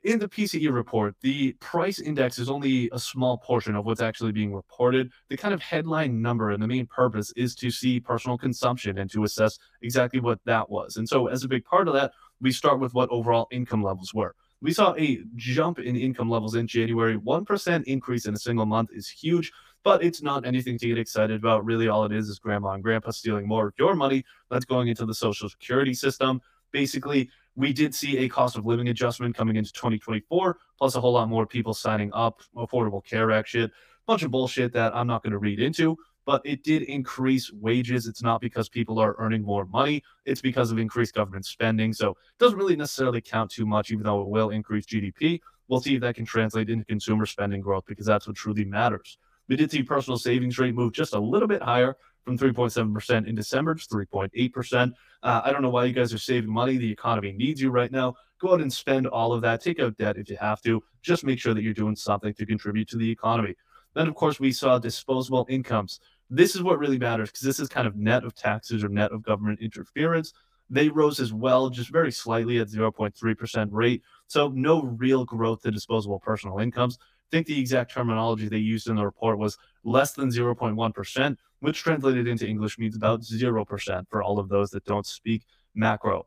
in 0.05 0.19
the 0.19 0.29
PCE 0.29 0.73
report, 0.73 1.17
the 1.21 1.53
price 1.55 1.99
index 1.99 2.39
is 2.39 2.49
only 2.49 2.89
a 2.93 2.99
small 2.99 3.39
portion 3.39 3.75
of 3.75 3.85
what's 3.85 4.01
actually 4.01 4.33
being 4.33 4.55
reported. 4.55 5.11
The 5.29 5.37
kind 5.37 5.53
of 5.53 5.61
headline 5.61 6.23
number 6.23 6.53
and 6.53 6.63
the 6.63 6.69
main 6.69 6.87
purpose 6.87 7.33
is 7.37 7.55
to 7.57 7.71
see 7.71 7.99
personal 8.01 8.39
consumption 8.39 8.99
and 8.99 9.11
to 9.11 9.25
assess 9.25 9.59
exactly 9.83 10.21
what 10.21 10.39
that 10.45 10.71
was. 10.71 10.97
And 10.97 11.09
so, 11.09 11.27
as 11.27 11.45
a 11.45 11.49
big 11.49 11.65
part 11.65 11.89
of 11.89 11.95
that, 11.95 12.13
we 12.41 12.53
start 12.53 12.79
with 12.79 12.95
what 12.95 13.11
overall 13.11 13.49
income 13.51 13.83
levels 13.83 14.15
were. 14.15 14.35
We 14.62 14.73
saw 14.73 14.94
a 14.94 15.23
jump 15.37 15.79
in 15.79 15.97
income 15.97 16.31
levels 16.31 16.55
in 16.55 16.67
January. 16.67 17.19
1% 17.19 17.85
increase 17.85 18.26
in 18.26 18.35
a 18.35 18.38
single 18.38 18.67
month 18.67 18.91
is 18.93 19.08
huge, 19.08 19.53
but 19.85 20.03
it's 20.03 20.23
not 20.23 20.47
anything 20.47 20.79
to 20.79 20.88
get 20.88 20.99
excited 20.99 21.37
about. 21.37 21.64
Really, 21.64 21.88
all 21.88 22.05
it 22.05 22.12
is 22.12 22.29
is 22.29 22.38
grandma 22.38 22.73
and 22.73 22.82
grandpa 22.82 23.11
stealing 23.11 23.47
more 23.47 23.69
of 23.69 23.75
your 23.79 23.94
money 23.94 24.25
that's 24.50 24.64
going 24.64 24.88
into 24.88 25.05
the 25.05 25.14
social 25.14 25.49
security 25.49 25.94
system. 25.94 26.41
Basically, 26.73 27.31
we 27.55 27.73
did 27.73 27.94
see 27.94 28.19
a 28.19 28.29
cost 28.29 28.56
of 28.56 28.67
living 28.67 28.88
adjustment 28.88 29.37
coming 29.37 29.56
into 29.56 29.73
2024, 29.73 30.59
plus 30.79 30.94
a 30.94 31.00
whole 31.00 31.12
lot 31.12 31.29
more 31.29 31.47
people 31.47 31.75
signing 31.75 32.11
up, 32.12 32.41
Affordable 32.56 33.05
Care 33.05 33.31
Act 33.31 33.49
shit, 33.49 33.71
bunch 34.07 34.23
of 34.23 34.31
bullshit 34.31 34.73
that 34.73 34.95
I'm 34.95 35.07
not 35.07 35.23
going 35.23 35.33
to 35.33 35.38
read 35.38 35.61
into 35.61 35.97
but 36.26 36.42
it 36.45 36.64
did 36.64 36.83
increase 36.83 37.52
wages. 37.52 38.06
It's 38.06 38.23
not 38.23 38.40
because 38.40 38.68
people 38.68 38.99
are 38.99 39.14
earning 39.18 39.42
more 39.42 39.64
money, 39.64 40.02
it's 40.26 40.42
because 40.42 40.71
of 40.71 40.78
increased 40.78 41.14
government 41.14 41.47
spending. 41.47 41.92
So 41.92 42.11
it 42.11 42.38
doesn't 42.38 42.59
really 42.59 42.76
necessarily 42.76 43.21
count 43.21 43.50
too 43.50 43.64
much, 43.64 43.90
even 43.90 44.04
though 44.04 44.21
it 44.21 44.28
will 44.28 44.50
increase 44.50 44.87
GDP. 44.87 45.40
We'll 45.68 45.80
see 45.80 45.95
if 45.95 46.00
that 46.02 46.16
can 46.16 46.26
translate 46.26 46.68
into 46.68 46.85
consumer 46.85 47.26
spending 47.26 47.61
growth 47.61 47.85
because 47.87 48.06
that's 48.06 48.26
what 48.26 48.37
truly 48.37 48.64
matters. 48.64 49.18
We 49.49 49.56
did 49.56 49.71
see 49.71 49.83
personal 49.83 50.18
savings 50.18 50.59
rate 50.59 50.75
move 50.75 50.92
just 50.92 51.14
a 51.14 51.18
little 51.18 51.49
bit 51.49 51.62
higher 51.62 51.97
from 52.25 52.37
3.7% 52.37 53.28
in 53.28 53.35
December 53.37 53.76
to 53.76 53.87
3.8%. 53.87 54.92
Uh, 55.23 55.40
I 55.45 55.52
don't 55.52 55.62
know 55.62 55.71
why 55.71 55.85
you 55.85 55.92
guys 55.92 56.12
are 56.12 56.18
saving 56.18 56.52
money. 56.52 56.76
The 56.76 56.90
economy 56.90 57.33
needs 57.33 57.61
you 57.61 57.71
right 57.71 57.90
now. 57.90 58.14
Go 58.40 58.52
out 58.52 58.61
and 58.61 58.73
spend 58.73 59.06
all 59.06 59.33
of 59.33 59.42
that. 59.42 59.62
Take 59.62 59.78
out 59.78 59.97
debt 59.97 60.18
if 60.18 60.28
you 60.28 60.37
have 60.40 60.61
to. 60.62 60.83
Just 61.02 61.25
make 61.25 61.38
sure 61.38 61.54
that 61.54 61.62
you're 61.62 61.73
doing 61.73 61.95
something 61.95 62.35
to 62.35 62.45
contribute 62.45 62.88
to 62.88 62.97
the 62.97 63.09
economy. 63.09 63.54
Then, 63.95 64.09
of 64.09 64.14
course, 64.14 64.38
we 64.38 64.52
saw 64.52 64.78
disposable 64.78 65.47
incomes 65.49 66.00
this 66.30 66.54
is 66.54 66.62
what 66.62 66.78
really 66.78 66.99
matters 66.99 67.30
because 67.30 67.42
this 67.42 67.61
is 67.61 67.68
kind 67.68 67.87
of 67.87 67.97
net 67.97 68.25
of 68.25 68.35
taxes 68.35 68.83
or 68.83 68.88
net 68.88 69.12
of 69.12 69.23
government 69.23 69.61
interference. 69.61 70.33
They 70.68 70.88
rose 70.88 71.21
as 71.21 71.33
well, 71.33 71.71
just 71.71 71.90
very 71.90 72.11
slightly 72.11 72.59
at 72.59 72.68
0.3% 72.68 73.68
rate. 73.71 74.02
So 74.26 74.49
no 74.49 74.83
real 74.83 75.25
growth 75.25 75.64
in 75.64 75.73
disposable 75.73 76.18
personal 76.18 76.59
incomes. 76.59 76.99
I 77.00 77.28
think 77.30 77.47
the 77.47 77.59
exact 77.59 77.92
terminology 77.92 78.49
they 78.49 78.59
used 78.59 78.88
in 78.88 78.97
the 78.97 79.04
report 79.04 79.38
was 79.38 79.59
less 79.85 80.12
than 80.12 80.30
0.1%, 80.30 81.37
which 81.61 81.83
translated 81.83 82.26
into 82.26 82.47
English 82.47 82.78
means 82.78 82.97
about 82.97 83.23
0% 83.23 84.06
for 84.09 84.23
all 84.23 84.38
of 84.38 84.49
those 84.49 84.71
that 84.71 84.85
don't 84.85 85.06
speak 85.06 85.45
macro. 85.75 86.26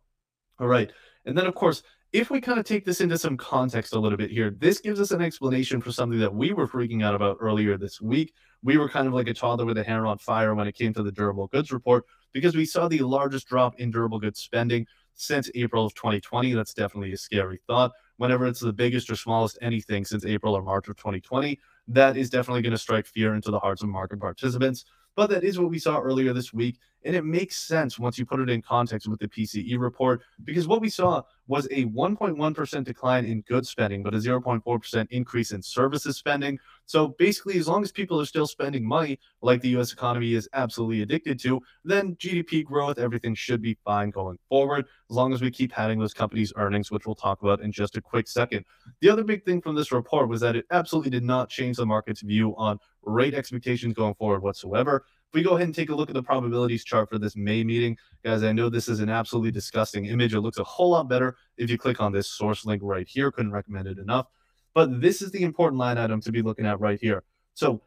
All 0.60 0.68
right. 0.68 0.91
And 1.25 1.38
then, 1.38 1.46
of 1.46 1.56
course, 1.56 1.84
if 2.12 2.32
we 2.32 2.42
kind 2.42 2.60
of 2.60 2.66
take 2.66 2.86
this 2.86 3.01
into 3.01 3.18
some 3.18 3.38
context 3.38 3.94
a 3.94 4.00
little 4.00 4.18
bit 4.18 4.32
here, 4.32 4.50
this 4.50 4.80
gives 4.80 5.00
us 5.00 5.12
an 5.12 5.22
explanation 5.22 5.80
for 5.80 5.92
something 5.92 6.20
that 6.20 6.34
we 6.34 6.54
were 6.54 6.68
freaking 6.68 7.04
out 7.04 7.13
about 7.13 7.38
earlier 7.39 7.78
this 7.78 8.01
week. 8.01 8.34
We 8.63 8.78
were 8.78 8.89
kind 8.89 9.08
of 9.08 9.13
like 9.13 9.28
a 9.28 9.34
toddler 9.34 9.66
with 9.66 9.78
a 9.78 9.84
hair 9.84 10.08
on 10.08 10.18
fire 10.18 10.56
when 10.56 10.68
it 10.68 10.75
came 10.75 10.94
to 10.96 11.04
the 11.04 11.12
durable 11.12 11.48
goods 11.48 11.72
report 11.72 12.06
because 12.34 12.56
we 12.56 12.66
saw 12.66 12.88
the 12.88 13.00
largest 13.00 13.48
drop 13.48 13.80
in 13.80 13.92
durable 13.92 14.20
goods 14.20 14.39
spending 14.39 14.88
since 15.13 15.51
April 15.54 15.86
of 15.86 15.94
2020. 15.94 16.54
That's 16.54 16.74
definitely 16.74 17.13
a 17.13 17.18
scary 17.18 17.62
thought. 17.68 17.92
Whenever 18.18 18.48
it's 18.48 18.60
the 18.60 18.74
biggest 18.74 19.10
or 19.10 19.16
smallest 19.16 19.60
anything 19.62 20.04
since 20.04 20.25
April 20.25 20.56
or 20.56 20.63
March 20.63 20.88
of 20.88 20.98
2020, 20.98 21.60
that 21.89 22.18
is 22.18 22.30
definitely 22.30 22.63
going 22.63 22.72
to 22.72 22.78
strike 22.78 23.06
fear 23.06 23.36
into 23.36 23.51
the 23.51 23.60
hearts 23.60 23.84
of 23.84 23.89
market 23.89 24.20
participants. 24.20 24.86
But 25.16 25.30
that 25.30 25.44
is 25.44 25.60
what 25.60 25.70
we 25.70 25.80
saw 25.80 26.00
earlier 26.00 26.34
this 26.34 26.54
week. 26.54 26.80
And 27.06 27.16
it 27.16 27.24
makes 27.24 27.56
sense 27.56 27.98
once 27.98 28.20
you 28.20 28.25
put 28.25 28.42
it 28.42 28.50
in 28.50 28.62
context 28.62 29.08
with 29.08 29.20
the 29.20 29.28
PCE 29.28 29.80
report, 29.80 30.22
because 30.44 30.68
what 30.68 30.82
we 30.82 30.89
saw 30.89 31.22
was 31.48 31.66
a 31.72 31.86
1.1% 31.86 32.84
decline 32.84 33.25
in 33.25 33.42
goods 33.42 33.70
spending, 33.70 34.04
but 34.04 34.13
a 34.13 34.18
0.4% 34.18 35.08
increase 35.10 35.51
in 35.51 35.62
services 35.62 36.18
spending. 36.18 36.60
So 36.86 37.16
basically, 37.18 37.58
as 37.58 37.68
long 37.68 37.84
as 37.84 37.92
people 37.92 38.20
are 38.20 38.25
still 38.25 38.48
spending 38.48 38.86
money, 38.86 39.18
like 39.42 39.62
the 39.62 39.78
US 39.78 39.94
economy 39.94 40.34
is 40.34 40.50
absolutely 40.54 41.01
addicted 41.01 41.39
to, 41.42 41.62
then 41.86 42.16
GDP 42.18 42.66
growth, 42.66 43.00
everything 43.00 43.34
should 43.34 43.62
be 43.62 43.78
fine 43.86 44.10
going 44.10 44.38
forward, 44.50 44.86
as 45.10 45.16
long 45.16 45.34
as 45.34 45.42
we 45.42 45.50
keep 45.50 45.72
having 45.72 46.00
those 46.00 46.13
companies' 46.13 46.54
earnings, 46.58 46.92
which 46.92 47.06
we'll 47.06 47.16
talk 47.16 47.42
about 47.42 47.62
in 47.62 47.72
just 47.72 47.96
a 47.96 48.01
quick 48.01 48.28
second. 48.28 48.66
The 49.00 49.10
other 49.10 49.24
big 49.24 49.46
thing 49.46 49.62
from 49.62 49.75
this 49.75 49.92
report 49.92 50.28
was 50.28 50.42
that 50.42 50.56
it 50.58 50.66
absolutely 50.70 51.12
did 51.12 51.24
not 51.24 51.50
change 51.50 51.78
the 51.78 51.86
market's 51.86 52.22
view 52.22 52.56
on 52.58 52.78
rate 53.10 53.34
expectations 53.34 53.94
going 53.94 54.13
forward 54.16 54.42
whatsoever. 54.42 55.06
If 55.30 55.34
we 55.34 55.44
go 55.44 55.51
ahead 55.51 55.68
and 55.68 55.75
take 55.75 55.89
a 55.89 55.96
look 55.96 56.10
at 56.10 56.16
the 56.16 56.24
probabilities 56.24 56.84
chart 56.84 57.10
for 57.10 57.20
this 57.20 57.36
May 57.36 57.63
meeting, 57.63 57.98
guys, 58.24 58.44
I 58.44 58.51
know 58.51 58.70
this 58.70 58.88
is 58.88 59.00
an 59.00 59.10
absolutely 59.10 59.51
disgusting 59.51 60.06
image. 60.06 60.34
It 60.34 60.42
looks 60.42 60.58
a 60.58 60.63
whole 60.63 60.92
lot 60.92 61.08
better 61.08 61.38
if 61.58 61.70
you 61.70 61.78
click 61.78 62.01
on 62.01 62.12
this 62.12 62.28
source 62.28 62.66
link 62.66 62.82
right 62.84 63.08
here. 63.08 63.32
Couldn't 63.32 63.51
recommend 63.51 63.88
it 63.88 64.00
enough. 64.00 64.28
But 64.74 65.01
this 65.01 65.22
is 65.22 65.32
the 65.32 65.44
important 65.44 65.80
line 65.80 65.98
item 65.98 66.22
to 66.22 66.32
be 66.32 66.42
looking 66.42 66.66
at 66.66 66.80
right 66.80 67.00
here. 67.00 67.24
So 67.54 67.82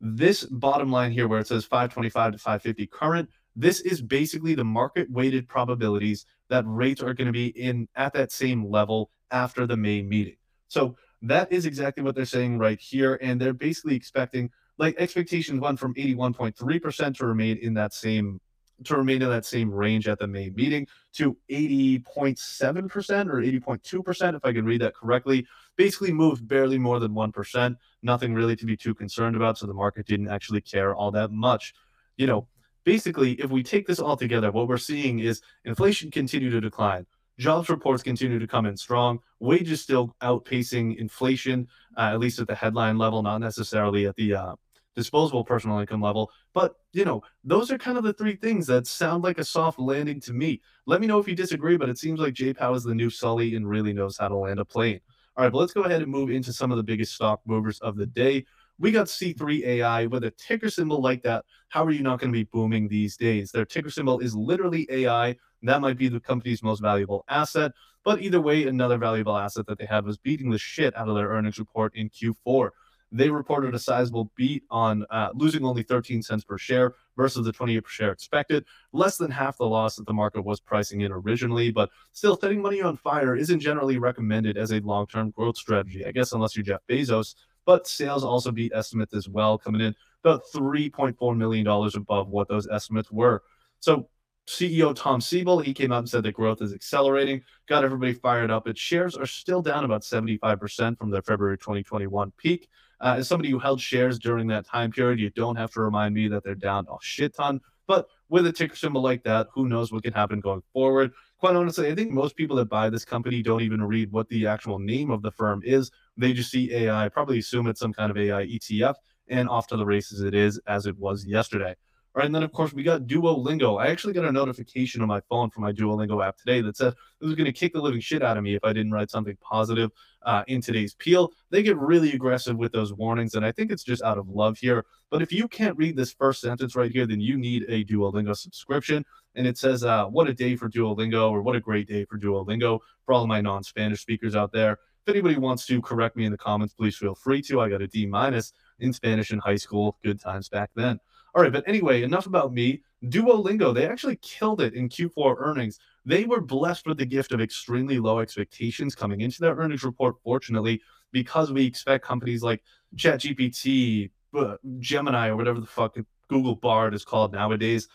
this 0.00 0.44
bottom 0.44 0.90
line 0.90 1.12
here 1.12 1.28
where 1.28 1.40
it 1.40 1.46
says 1.46 1.64
525 1.64 2.32
to 2.32 2.38
550 2.38 2.86
current, 2.86 3.28
this 3.54 3.80
is 3.80 4.02
basically 4.02 4.54
the 4.54 4.64
market 4.64 5.10
weighted 5.10 5.48
probabilities 5.48 6.26
that 6.48 6.64
rates 6.66 7.02
are 7.02 7.14
going 7.14 7.26
to 7.26 7.32
be 7.32 7.48
in 7.48 7.88
at 7.96 8.12
that 8.12 8.32
same 8.32 8.70
level 8.70 9.10
after 9.30 9.66
the 9.66 9.76
May 9.76 10.02
meeting. 10.02 10.36
So 10.68 10.96
that 11.22 11.50
is 11.50 11.66
exactly 11.66 12.02
what 12.02 12.14
they're 12.14 12.24
saying 12.24 12.58
right 12.58 12.78
here. 12.78 13.18
And 13.22 13.40
they're 13.40 13.54
basically 13.54 13.96
expecting 13.96 14.50
like 14.78 14.96
expectations 14.98 15.60
went 15.60 15.78
from 15.78 15.94
81.3% 15.94 17.16
to 17.16 17.26
remain 17.26 17.58
in 17.58 17.74
that 17.74 17.94
same 17.94 18.40
to 18.84 18.96
remain 18.96 19.22
in 19.22 19.30
that 19.30 19.46
same 19.46 19.70
range 19.70 20.06
at 20.06 20.18
the 20.18 20.26
May 20.26 20.50
meeting 20.50 20.86
to 21.14 21.36
80.7% 21.50 23.28
or 23.28 23.40
80.2%, 23.40 24.36
if 24.36 24.44
I 24.44 24.52
can 24.52 24.64
read 24.64 24.82
that 24.82 24.94
correctly. 24.94 25.46
Basically 25.76 26.12
moved 26.12 26.46
barely 26.46 26.78
more 26.78 27.00
than 27.00 27.12
1%. 27.12 27.76
Nothing 28.02 28.34
really 28.34 28.56
to 28.56 28.66
be 28.66 28.76
too 28.76 28.94
concerned 28.94 29.36
about. 29.36 29.58
So 29.58 29.66
the 29.66 29.74
market 29.74 30.06
didn't 30.06 30.28
actually 30.28 30.60
care 30.60 30.94
all 30.94 31.10
that 31.12 31.30
much. 31.30 31.74
You 32.16 32.26
know, 32.26 32.48
basically, 32.84 33.32
if 33.32 33.50
we 33.50 33.62
take 33.62 33.86
this 33.86 33.98
all 33.98 34.16
together, 34.16 34.52
what 34.52 34.68
we're 34.68 34.78
seeing 34.78 35.20
is 35.20 35.40
inflation 35.64 36.10
continue 36.10 36.50
to 36.50 36.60
decline. 36.60 37.06
Jobs 37.38 37.68
reports 37.68 38.02
continue 38.02 38.38
to 38.38 38.46
come 38.46 38.64
in 38.64 38.76
strong. 38.76 39.18
Wages 39.40 39.82
still 39.82 40.16
outpacing 40.22 40.96
inflation, 40.96 41.68
uh, 41.98 42.10
at 42.12 42.18
least 42.18 42.38
at 42.38 42.46
the 42.46 42.54
headline 42.54 42.96
level, 42.96 43.22
not 43.22 43.38
necessarily 43.38 44.06
at 44.06 44.16
the 44.16 44.34
uh, 44.34 44.54
disposable 44.96 45.44
personal 45.44 45.78
income 45.78 46.00
level. 46.00 46.30
But, 46.54 46.74
you 46.92 47.04
know, 47.04 47.22
those 47.44 47.70
are 47.70 47.78
kind 47.78 47.98
of 47.98 48.04
the 48.04 48.14
three 48.14 48.34
things 48.34 48.66
that 48.66 48.86
sound 48.86 49.22
like 49.22 49.38
a 49.38 49.44
soft 49.44 49.78
landing 49.78 50.20
to 50.22 50.32
me. 50.32 50.60
Let 50.86 51.00
me 51.00 51.06
know 51.06 51.18
if 51.18 51.28
you 51.28 51.36
disagree, 51.36 51.76
but 51.76 51.88
it 51.88 51.98
seems 51.98 52.18
like 52.18 52.34
J 52.34 52.54
Pow 52.54 52.74
is 52.74 52.82
the 52.82 52.94
new 52.94 53.10
Sully 53.10 53.54
and 53.54 53.68
really 53.68 53.92
knows 53.92 54.16
how 54.16 54.28
to 54.28 54.36
land 54.36 54.58
a 54.58 54.64
plane. 54.64 55.00
All 55.36 55.44
right, 55.44 55.52
but 55.52 55.58
let's 55.58 55.74
go 55.74 55.82
ahead 55.82 56.00
and 56.00 56.10
move 56.10 56.30
into 56.30 56.52
some 56.52 56.70
of 56.70 56.78
the 56.78 56.82
biggest 56.82 57.14
stock 57.14 57.40
movers 57.44 57.78
of 57.80 57.96
the 57.96 58.06
day. 58.06 58.46
We 58.78 58.90
got 58.90 59.06
C3 59.06 59.64
AI 59.64 60.06
with 60.06 60.24
a 60.24 60.30
ticker 60.30 60.70
symbol 60.70 61.00
like 61.00 61.22
that. 61.22 61.44
How 61.68 61.84
are 61.84 61.90
you 61.90 62.02
not 62.02 62.20
going 62.20 62.32
to 62.32 62.38
be 62.38 62.44
booming 62.44 62.88
these 62.88 63.16
days? 63.16 63.50
Their 63.50 63.64
ticker 63.66 63.90
symbol 63.90 64.18
is 64.20 64.34
literally 64.34 64.86
AI. 64.90 65.36
That 65.62 65.80
might 65.80 65.98
be 65.98 66.08
the 66.08 66.20
company's 66.20 66.62
most 66.62 66.80
valuable 66.80 67.24
asset. 67.28 67.72
But 68.02 68.22
either 68.22 68.40
way, 68.40 68.66
another 68.66 68.98
valuable 68.98 69.36
asset 69.36 69.66
that 69.66 69.78
they 69.78 69.84
had 69.86 70.04
was 70.04 70.16
beating 70.16 70.50
the 70.50 70.58
shit 70.58 70.96
out 70.96 71.08
of 71.08 71.16
their 71.16 71.28
earnings 71.28 71.58
report 71.58 71.94
in 71.96 72.08
Q4. 72.08 72.70
They 73.12 73.30
reported 73.30 73.74
a 73.74 73.78
sizable 73.78 74.30
beat 74.36 74.64
on 74.70 75.06
uh, 75.10 75.30
losing 75.34 75.64
only 75.64 75.82
13 75.82 76.22
cents 76.22 76.44
per 76.44 76.58
share 76.58 76.94
versus 77.16 77.44
the 77.44 77.52
28 77.52 77.80
per 77.80 77.88
share 77.88 78.12
expected, 78.12 78.64
less 78.92 79.16
than 79.16 79.30
half 79.30 79.56
the 79.58 79.66
loss 79.66 79.96
that 79.96 80.06
the 80.06 80.12
market 80.12 80.44
was 80.44 80.60
pricing 80.60 81.02
in 81.02 81.12
originally. 81.12 81.70
But 81.70 81.90
still, 82.12 82.36
setting 82.36 82.60
money 82.60 82.82
on 82.82 82.96
fire 82.96 83.36
isn't 83.36 83.60
generally 83.60 83.98
recommended 83.98 84.56
as 84.56 84.72
a 84.72 84.80
long 84.80 85.06
term 85.06 85.30
growth 85.30 85.56
strategy, 85.56 86.04
I 86.04 86.12
guess, 86.12 86.32
unless 86.32 86.56
you're 86.56 86.64
Jeff 86.64 86.80
Bezos. 86.88 87.34
But 87.64 87.86
sales 87.86 88.24
also 88.24 88.52
beat 88.52 88.72
estimates 88.74 89.14
as 89.14 89.28
well, 89.28 89.58
coming 89.58 89.80
in 89.80 89.94
about 90.22 90.42
$3.4 90.54 91.36
million 91.36 91.66
above 91.66 92.28
what 92.28 92.48
those 92.48 92.68
estimates 92.68 93.10
were. 93.10 93.42
So 93.80 94.08
CEO 94.46 94.94
Tom 94.94 95.20
Siebel, 95.20 95.58
he 95.58 95.74
came 95.74 95.92
out 95.92 96.00
and 96.00 96.08
said 96.08 96.22
that 96.22 96.32
growth 96.32 96.62
is 96.62 96.72
accelerating, 96.72 97.42
got 97.68 97.84
everybody 97.84 98.12
fired 98.12 98.50
up. 98.50 98.68
Its 98.68 98.80
shares 98.80 99.16
are 99.16 99.26
still 99.26 99.60
down 99.60 99.84
about 99.84 100.02
75% 100.02 100.98
from 100.98 101.10
their 101.10 101.22
February 101.22 101.58
2021 101.58 102.32
peak. 102.36 102.68
Uh, 103.00 103.16
as 103.18 103.28
somebody 103.28 103.50
who 103.50 103.58
held 103.58 103.80
shares 103.80 104.18
during 104.18 104.46
that 104.46 104.64
time 104.64 104.90
period, 104.90 105.18
you 105.18 105.30
don't 105.30 105.56
have 105.56 105.72
to 105.72 105.80
remind 105.80 106.14
me 106.14 106.28
that 106.28 106.44
they're 106.44 106.54
down 106.54 106.86
a 106.88 106.96
shit 107.00 107.34
ton. 107.34 107.60
But 107.86 108.08
with 108.28 108.46
a 108.46 108.52
ticker 108.52 108.76
symbol 108.76 109.02
like 109.02 109.22
that, 109.24 109.48
who 109.52 109.68
knows 109.68 109.92
what 109.92 110.02
can 110.02 110.12
happen 110.12 110.40
going 110.40 110.62
forward? 110.72 111.12
Quite 111.38 111.56
honestly, 111.56 111.90
I 111.90 111.94
think 111.94 112.10
most 112.10 112.36
people 112.36 112.56
that 112.56 112.68
buy 112.68 112.88
this 112.88 113.04
company 113.04 113.42
don't 113.42 113.62
even 113.62 113.82
read 113.82 114.10
what 114.10 114.28
the 114.28 114.46
actual 114.46 114.78
name 114.78 115.10
of 115.10 115.22
the 115.22 115.30
firm 115.30 115.62
is. 115.64 115.90
They 116.16 116.32
just 116.32 116.50
see 116.50 116.72
AI, 116.72 117.08
probably 117.08 117.38
assume 117.38 117.66
it's 117.66 117.80
some 117.80 117.92
kind 117.92 118.10
of 118.10 118.16
AI 118.16 118.46
ETF, 118.46 118.94
and 119.28 119.48
off 119.48 119.66
to 119.68 119.76
the 119.76 119.84
races 119.84 120.22
it 120.22 120.34
is, 120.34 120.58
as 120.66 120.86
it 120.86 120.96
was 120.98 121.26
yesterday. 121.26 121.74
And 122.16 122.34
then, 122.34 122.42
of 122.42 122.50
course, 122.52 122.72
we 122.72 122.82
got 122.82 123.02
Duolingo. 123.02 123.78
I 123.78 123.88
actually 123.88 124.14
got 124.14 124.24
a 124.24 124.32
notification 124.32 125.02
on 125.02 125.08
my 125.08 125.20
phone 125.28 125.50
from 125.50 125.64
my 125.64 125.72
Duolingo 125.72 126.26
app 126.26 126.38
today 126.38 126.62
that 126.62 126.76
said 126.76 126.94
it 127.20 127.24
was 127.24 127.34
going 127.34 127.44
to 127.44 127.52
kick 127.52 127.74
the 127.74 127.80
living 127.80 128.00
shit 128.00 128.22
out 128.22 128.38
of 128.38 128.42
me 128.42 128.54
if 128.54 128.64
I 128.64 128.72
didn't 128.72 128.92
write 128.92 129.10
something 129.10 129.36
positive 129.42 129.90
uh, 130.22 130.42
in 130.46 130.62
today's 130.62 130.94
peel. 130.94 131.32
They 131.50 131.62
get 131.62 131.76
really 131.76 132.12
aggressive 132.14 132.56
with 132.56 132.72
those 132.72 132.94
warnings, 132.94 133.34
and 133.34 133.44
I 133.44 133.52
think 133.52 133.70
it's 133.70 133.84
just 133.84 134.02
out 134.02 134.16
of 134.16 134.30
love 134.30 134.56
here. 134.56 134.86
But 135.10 135.20
if 135.20 135.30
you 135.30 135.46
can't 135.46 135.76
read 135.76 135.94
this 135.94 136.10
first 136.10 136.40
sentence 136.40 136.74
right 136.74 136.90
here, 136.90 137.06
then 137.06 137.20
you 137.20 137.36
need 137.36 137.66
a 137.68 137.84
Duolingo 137.84 138.34
subscription. 138.34 139.04
And 139.34 139.46
it 139.46 139.58
says, 139.58 139.84
uh, 139.84 140.06
What 140.06 140.26
a 140.26 140.32
day 140.32 140.56
for 140.56 140.70
Duolingo, 140.70 141.30
or 141.30 141.42
what 141.42 141.54
a 141.54 141.60
great 141.60 141.86
day 141.86 142.06
for 142.06 142.18
Duolingo 142.18 142.80
for 143.04 143.12
all 143.12 143.26
my 143.26 143.42
non 143.42 143.62
Spanish 143.62 144.00
speakers 144.00 144.34
out 144.34 144.52
there. 144.52 144.78
If 145.06 145.14
anybody 145.14 145.36
wants 145.36 145.66
to 145.66 145.82
correct 145.82 146.16
me 146.16 146.24
in 146.24 146.32
the 146.32 146.38
comments, 146.38 146.72
please 146.72 146.96
feel 146.96 147.14
free 147.14 147.42
to. 147.42 147.60
I 147.60 147.68
got 147.68 147.82
a 147.82 147.86
D 147.86 148.06
minus 148.06 148.54
in 148.80 148.92
Spanish 148.92 149.32
in 149.32 149.38
high 149.38 149.56
school. 149.56 149.98
Good 150.02 150.18
times 150.18 150.48
back 150.48 150.70
then. 150.74 150.98
All 151.36 151.42
right, 151.42 151.52
but 151.52 151.68
anyway, 151.68 152.02
enough 152.02 152.24
about 152.24 152.54
me. 152.54 152.82
Duolingo, 153.04 153.74
they 153.74 153.86
actually 153.86 154.16
killed 154.22 154.62
it 154.62 154.72
in 154.72 154.88
Q4 154.88 155.36
earnings. 155.38 155.78
They 156.06 156.24
were 156.24 156.40
blessed 156.40 156.86
with 156.86 156.96
the 156.96 157.04
gift 157.04 157.30
of 157.30 157.42
extremely 157.42 157.98
low 157.98 158.20
expectations 158.20 158.94
coming 158.94 159.20
into 159.20 159.42
their 159.42 159.54
earnings 159.54 159.84
report, 159.84 160.16
fortunately, 160.24 160.80
because 161.12 161.52
we 161.52 161.66
expect 161.66 162.06
companies 162.06 162.42
like 162.42 162.62
ChatGPT, 162.96 164.10
uh, 164.34 164.56
Gemini, 164.78 165.28
or 165.28 165.36
whatever 165.36 165.60
the 165.60 165.66
fuck 165.66 165.98
Google 166.28 166.56
Bard 166.56 166.94
is 166.94 167.04
called 167.04 167.34
nowadays, 167.34 167.86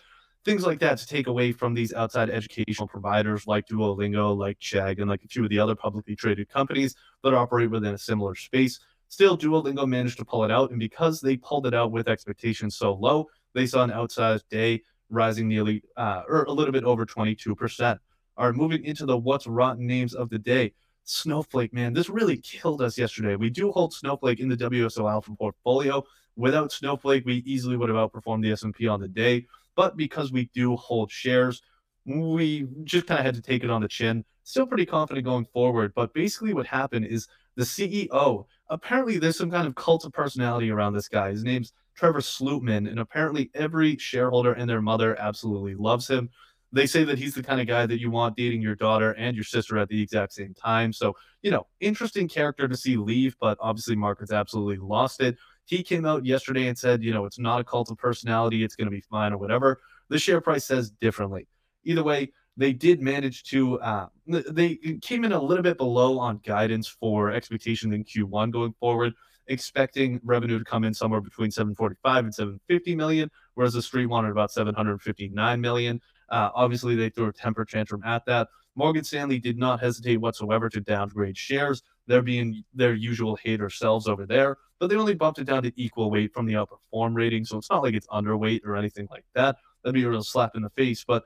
things 0.46 0.64
like 0.64 0.80
that 0.80 1.00
to 1.00 1.08
take 1.08 1.26
away 1.26 1.52
from 1.52 1.74
these 1.74 1.94
outside 1.94 2.30
educational 2.30 2.88
providers 2.88 3.48
like 3.48 3.66
Duolingo, 3.68 4.38
like 4.38 4.60
Chegg, 4.60 5.00
and 5.02 5.10
like 5.10 5.24
a 5.24 5.28
few 5.28 5.44
of 5.44 5.50
the 5.50 5.58
other 5.60 5.76
publicly 5.76 6.16
traded 6.16 6.48
companies 6.48 6.94
that 7.24 7.34
operate 7.34 7.72
within 7.72 7.96
a 7.96 7.98
similar 7.98 8.36
space. 8.36 8.80
Still, 9.12 9.38
Duolingo 9.38 9.86
managed 9.86 10.20
to 10.20 10.26
pull 10.26 10.46
it 10.46 10.52
out, 10.52 10.72
and 10.72 10.80
because 10.80 11.20
they 11.20 11.36
pulled 11.36 11.68
it 11.68 11.74
out 11.74 11.92
with 11.92 12.08
expectations 12.08 12.78
so 12.78 12.94
low, 12.94 13.28
they 13.54 13.66
saw 13.66 13.84
an 13.84 13.90
outsized 13.90 14.44
day, 14.50 14.84
rising 15.10 15.50
nearly 15.50 15.84
uh, 15.98 16.22
or 16.30 16.46
a 16.46 16.52
little 16.52 16.72
bit 16.72 16.86
over 16.86 17.06
22%. 17.06 18.00
All 18.38 18.46
right, 18.46 18.56
moving 18.56 18.86
into 18.86 19.06
the 19.06 19.18
what's 19.18 19.48
rotten 19.48 19.86
names 19.86 20.14
of 20.14 20.30
the 20.30 20.40
day. 20.40 20.72
Snowflake, 21.04 21.74
man, 21.74 21.92
this 21.92 22.08
really 22.08 22.38
killed 22.38 22.82
us 22.82 22.98
yesterday. 22.98 23.36
We 23.36 23.50
do 23.50 23.74
hold 23.74 23.94
Snowflake 23.94 24.40
in 24.40 24.48
the 24.48 24.56
WSO 24.56 25.12
Alpha 25.12 25.36
portfolio. 25.36 26.06
Without 26.38 26.72
Snowflake, 26.72 27.26
we 27.26 27.44
easily 27.46 27.76
would 27.76 27.90
have 27.90 27.98
outperformed 27.98 28.44
the 28.44 28.54
S&P 28.54 28.88
on 28.88 29.02
the 29.02 29.10
day. 29.10 29.46
But 29.76 29.98
because 29.98 30.32
we 30.32 30.50
do 30.54 30.78
hold 30.78 31.12
shares, 31.12 31.62
we 32.06 32.66
just 32.86 33.08
kind 33.08 33.20
of 33.20 33.26
had 33.26 33.36
to 33.36 33.42
take 33.42 33.66
it 33.66 33.70
on 33.70 33.82
the 33.82 33.90
chin. 33.90 34.24
Still 34.46 34.68
pretty 34.68 34.86
confident 34.86 35.26
going 35.26 35.46
forward. 35.52 35.92
But 35.94 36.14
basically, 36.14 36.54
what 36.54 36.66
happened 36.66 37.08
is 37.08 37.28
the 37.56 37.64
CEO. 37.64 38.46
Apparently, 38.72 39.20
there's 39.20 39.38
some 39.38 39.52
kind 39.52 39.68
of 39.68 39.76
cult 39.76 40.06
of 40.06 40.14
personality 40.14 40.72
around 40.72 40.94
this 40.94 41.10
guy. 41.10 41.30
His 41.30 41.44
name's 41.44 41.74
Trevor 41.94 42.22
Slootman, 42.22 42.90
and 42.90 43.00
apparently, 43.00 43.52
every 43.54 43.98
shareholder 43.98 44.54
and 44.54 44.68
their 44.68 44.82
mother 44.82 45.20
absolutely 45.20 45.76
loves 45.76 46.10
him. 46.10 46.30
They 46.72 46.88
say 46.88 47.04
that 47.04 47.18
he's 47.18 47.36
the 47.36 47.44
kind 47.44 47.60
of 47.60 47.68
guy 47.68 47.86
that 47.86 48.00
you 48.00 48.10
want 48.10 48.38
dating 48.38 48.62
your 48.62 48.76
daughter 48.76 49.12
and 49.12 49.36
your 49.36 49.44
sister 49.44 49.78
at 49.78 49.90
the 49.90 50.02
exact 50.02 50.32
same 50.32 50.54
time. 50.54 50.94
So, 50.94 51.18
you 51.42 51.52
know, 51.52 51.68
interesting 51.82 52.30
character 52.30 52.70
to 52.70 52.78
see 52.78 52.96
leave, 52.96 53.36
but 53.42 53.58
obviously, 53.60 53.98
markets 53.98 54.32
absolutely 54.32 54.78
lost 54.78 55.22
it. 55.22 55.36
He 55.66 55.84
came 55.84 56.06
out 56.06 56.26
yesterday 56.26 56.68
and 56.68 56.78
said, 56.78 57.04
you 57.04 57.14
know, 57.14 57.26
it's 57.26 57.40
not 57.40 57.60
a 57.60 57.66
cult 57.66 57.92
of 57.92 57.98
personality, 57.98 58.64
it's 58.64 58.78
going 58.78 58.88
to 58.88 58.92
be 58.92 59.02
fine 59.02 59.34
or 59.34 59.38
whatever. 59.38 59.82
The 60.08 60.18
share 60.18 60.40
price 60.40 60.64
says 60.64 60.92
differently. 60.92 61.48
Either 61.84 62.04
way, 62.04 62.32
they 62.58 62.74
did 62.74 63.02
manage 63.02 63.44
to 63.44 63.80
uh, 63.80 64.08
they 64.28 64.76
came 65.02 65.24
in 65.24 65.32
a 65.32 65.42
little 65.42 65.64
bit 65.64 65.78
below 65.78 66.20
on 66.20 66.40
guidance 66.46 66.88
for 66.88 67.32
expectations 67.32 67.94
in 67.94 68.04
Q1 68.04 68.52
going 68.52 68.74
forward, 68.80 69.14
expecting 69.48 70.20
revenue 70.24 70.60
to 70.60 70.66
come 70.66 70.84
in 70.84 70.94
somewhere 70.94 71.22
between 71.22 71.52
745 71.52 72.26
and 72.26 72.34
750 72.34 72.96
million, 72.96 73.32
whereas 73.56 73.74
the 73.74 73.82
street 73.82 74.08
wanted 74.08 74.32
about 74.32 74.52
759 74.52 75.62
million. 75.62 76.02
Uh, 76.30 76.50
obviously, 76.54 76.96
they 76.96 77.10
threw 77.10 77.28
a 77.28 77.34
temper 77.34 77.66
tantrum 77.66 78.02
at 78.06 78.26
that. 78.26 78.48
Morgan 78.76 79.04
Stanley 79.04 79.40
did 79.40 79.58
not 79.58 79.82
hesitate 79.82 80.18
whatsoever 80.18 80.70
to 80.70 80.80
downgrade 80.80 81.38
shares. 81.38 81.84
They're 82.08 82.22
being 82.22 82.64
their 82.74 82.94
usual 82.94 83.36
hater 83.36 83.70
selves 83.70 84.08
over 84.08 84.26
there, 84.26 84.58
but 84.80 84.88
they 84.88 84.96
only 84.96 85.14
bumped 85.14 85.40
it 85.40 85.46
down 85.46 85.64
to 85.64 85.74
equal 85.76 86.10
weight 86.10 86.34
from 86.34 86.46
the 86.46 86.54
outperform 86.54 87.16
rating. 87.16 87.44
So 87.46 87.58
it's 87.58 87.70
not 87.70 87.84
like 87.84 87.96
it's 87.96 88.08
underweight 88.08 88.62
or 88.66 88.76
anything 88.78 89.08
like 89.12 89.26
that. 89.36 89.58
That'd 89.84 89.96
be 89.96 90.04
a 90.04 90.10
real 90.10 90.24
slap 90.24 90.56
in 90.56 90.62
the 90.62 90.70
face. 90.70 91.04
But 91.06 91.24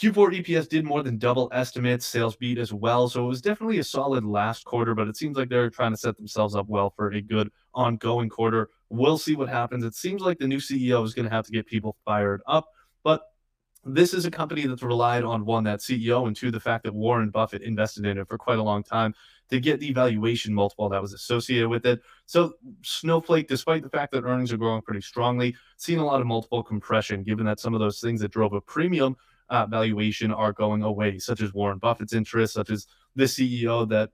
Q4 0.00 0.42
EPS 0.42 0.68
did 0.68 0.84
more 0.84 1.02
than 1.02 1.16
double 1.16 1.48
estimates, 1.52 2.04
sales 2.04 2.36
beat 2.36 2.58
as 2.58 2.72
well. 2.72 3.08
So 3.08 3.24
it 3.24 3.28
was 3.28 3.40
definitely 3.40 3.78
a 3.78 3.84
solid 3.84 4.24
last 4.24 4.64
quarter, 4.64 4.94
but 4.94 5.08
it 5.08 5.16
seems 5.16 5.38
like 5.38 5.48
they're 5.48 5.70
trying 5.70 5.92
to 5.92 5.96
set 5.96 6.18
themselves 6.18 6.54
up 6.54 6.68
well 6.68 6.90
for 6.90 7.12
a 7.12 7.22
good 7.22 7.50
ongoing 7.74 8.28
quarter. 8.28 8.68
We'll 8.90 9.16
see 9.16 9.36
what 9.36 9.48
happens. 9.48 9.84
It 9.84 9.94
seems 9.94 10.20
like 10.20 10.38
the 10.38 10.48
new 10.48 10.58
CEO 10.58 11.02
is 11.04 11.14
going 11.14 11.24
to 11.24 11.34
have 11.34 11.46
to 11.46 11.52
get 11.52 11.66
people 11.66 11.96
fired 12.04 12.42
up, 12.46 12.66
but 13.04 13.22
this 13.86 14.12
is 14.12 14.26
a 14.26 14.30
company 14.30 14.66
that's 14.66 14.82
relied 14.82 15.22
on 15.22 15.46
one, 15.46 15.64
that 15.64 15.78
CEO, 15.78 16.26
and 16.26 16.34
two, 16.34 16.50
the 16.50 16.60
fact 16.60 16.84
that 16.84 16.94
Warren 16.94 17.30
Buffett 17.30 17.62
invested 17.62 18.04
in 18.04 18.18
it 18.18 18.28
for 18.28 18.36
quite 18.36 18.58
a 18.58 18.62
long 18.62 18.82
time 18.82 19.14
to 19.48 19.60
get 19.60 19.78
the 19.78 19.92
valuation 19.92 20.52
multiple 20.52 20.88
that 20.88 21.00
was 21.00 21.14
associated 21.14 21.68
with 21.68 21.86
it. 21.86 22.02
So 22.26 22.54
Snowflake, 22.82 23.46
despite 23.46 23.84
the 23.84 23.88
fact 23.88 24.12
that 24.12 24.24
earnings 24.24 24.52
are 24.52 24.56
growing 24.56 24.82
pretty 24.82 25.02
strongly, 25.02 25.54
seen 25.76 26.00
a 26.00 26.04
lot 26.04 26.20
of 26.20 26.26
multiple 26.26 26.64
compression, 26.64 27.22
given 27.22 27.46
that 27.46 27.60
some 27.60 27.74
of 27.74 27.80
those 27.80 28.00
things 28.00 28.20
that 28.20 28.32
drove 28.32 28.54
a 28.54 28.60
premium 28.60 29.16
uh, 29.48 29.66
valuation 29.66 30.32
are 30.32 30.52
going 30.52 30.82
away, 30.82 31.18
such 31.18 31.40
as 31.40 31.54
Warren 31.54 31.78
Buffett's 31.78 32.12
interest, 32.12 32.54
such 32.54 32.70
as 32.70 32.86
the 33.14 33.24
CEO 33.24 33.88
that 33.88 34.10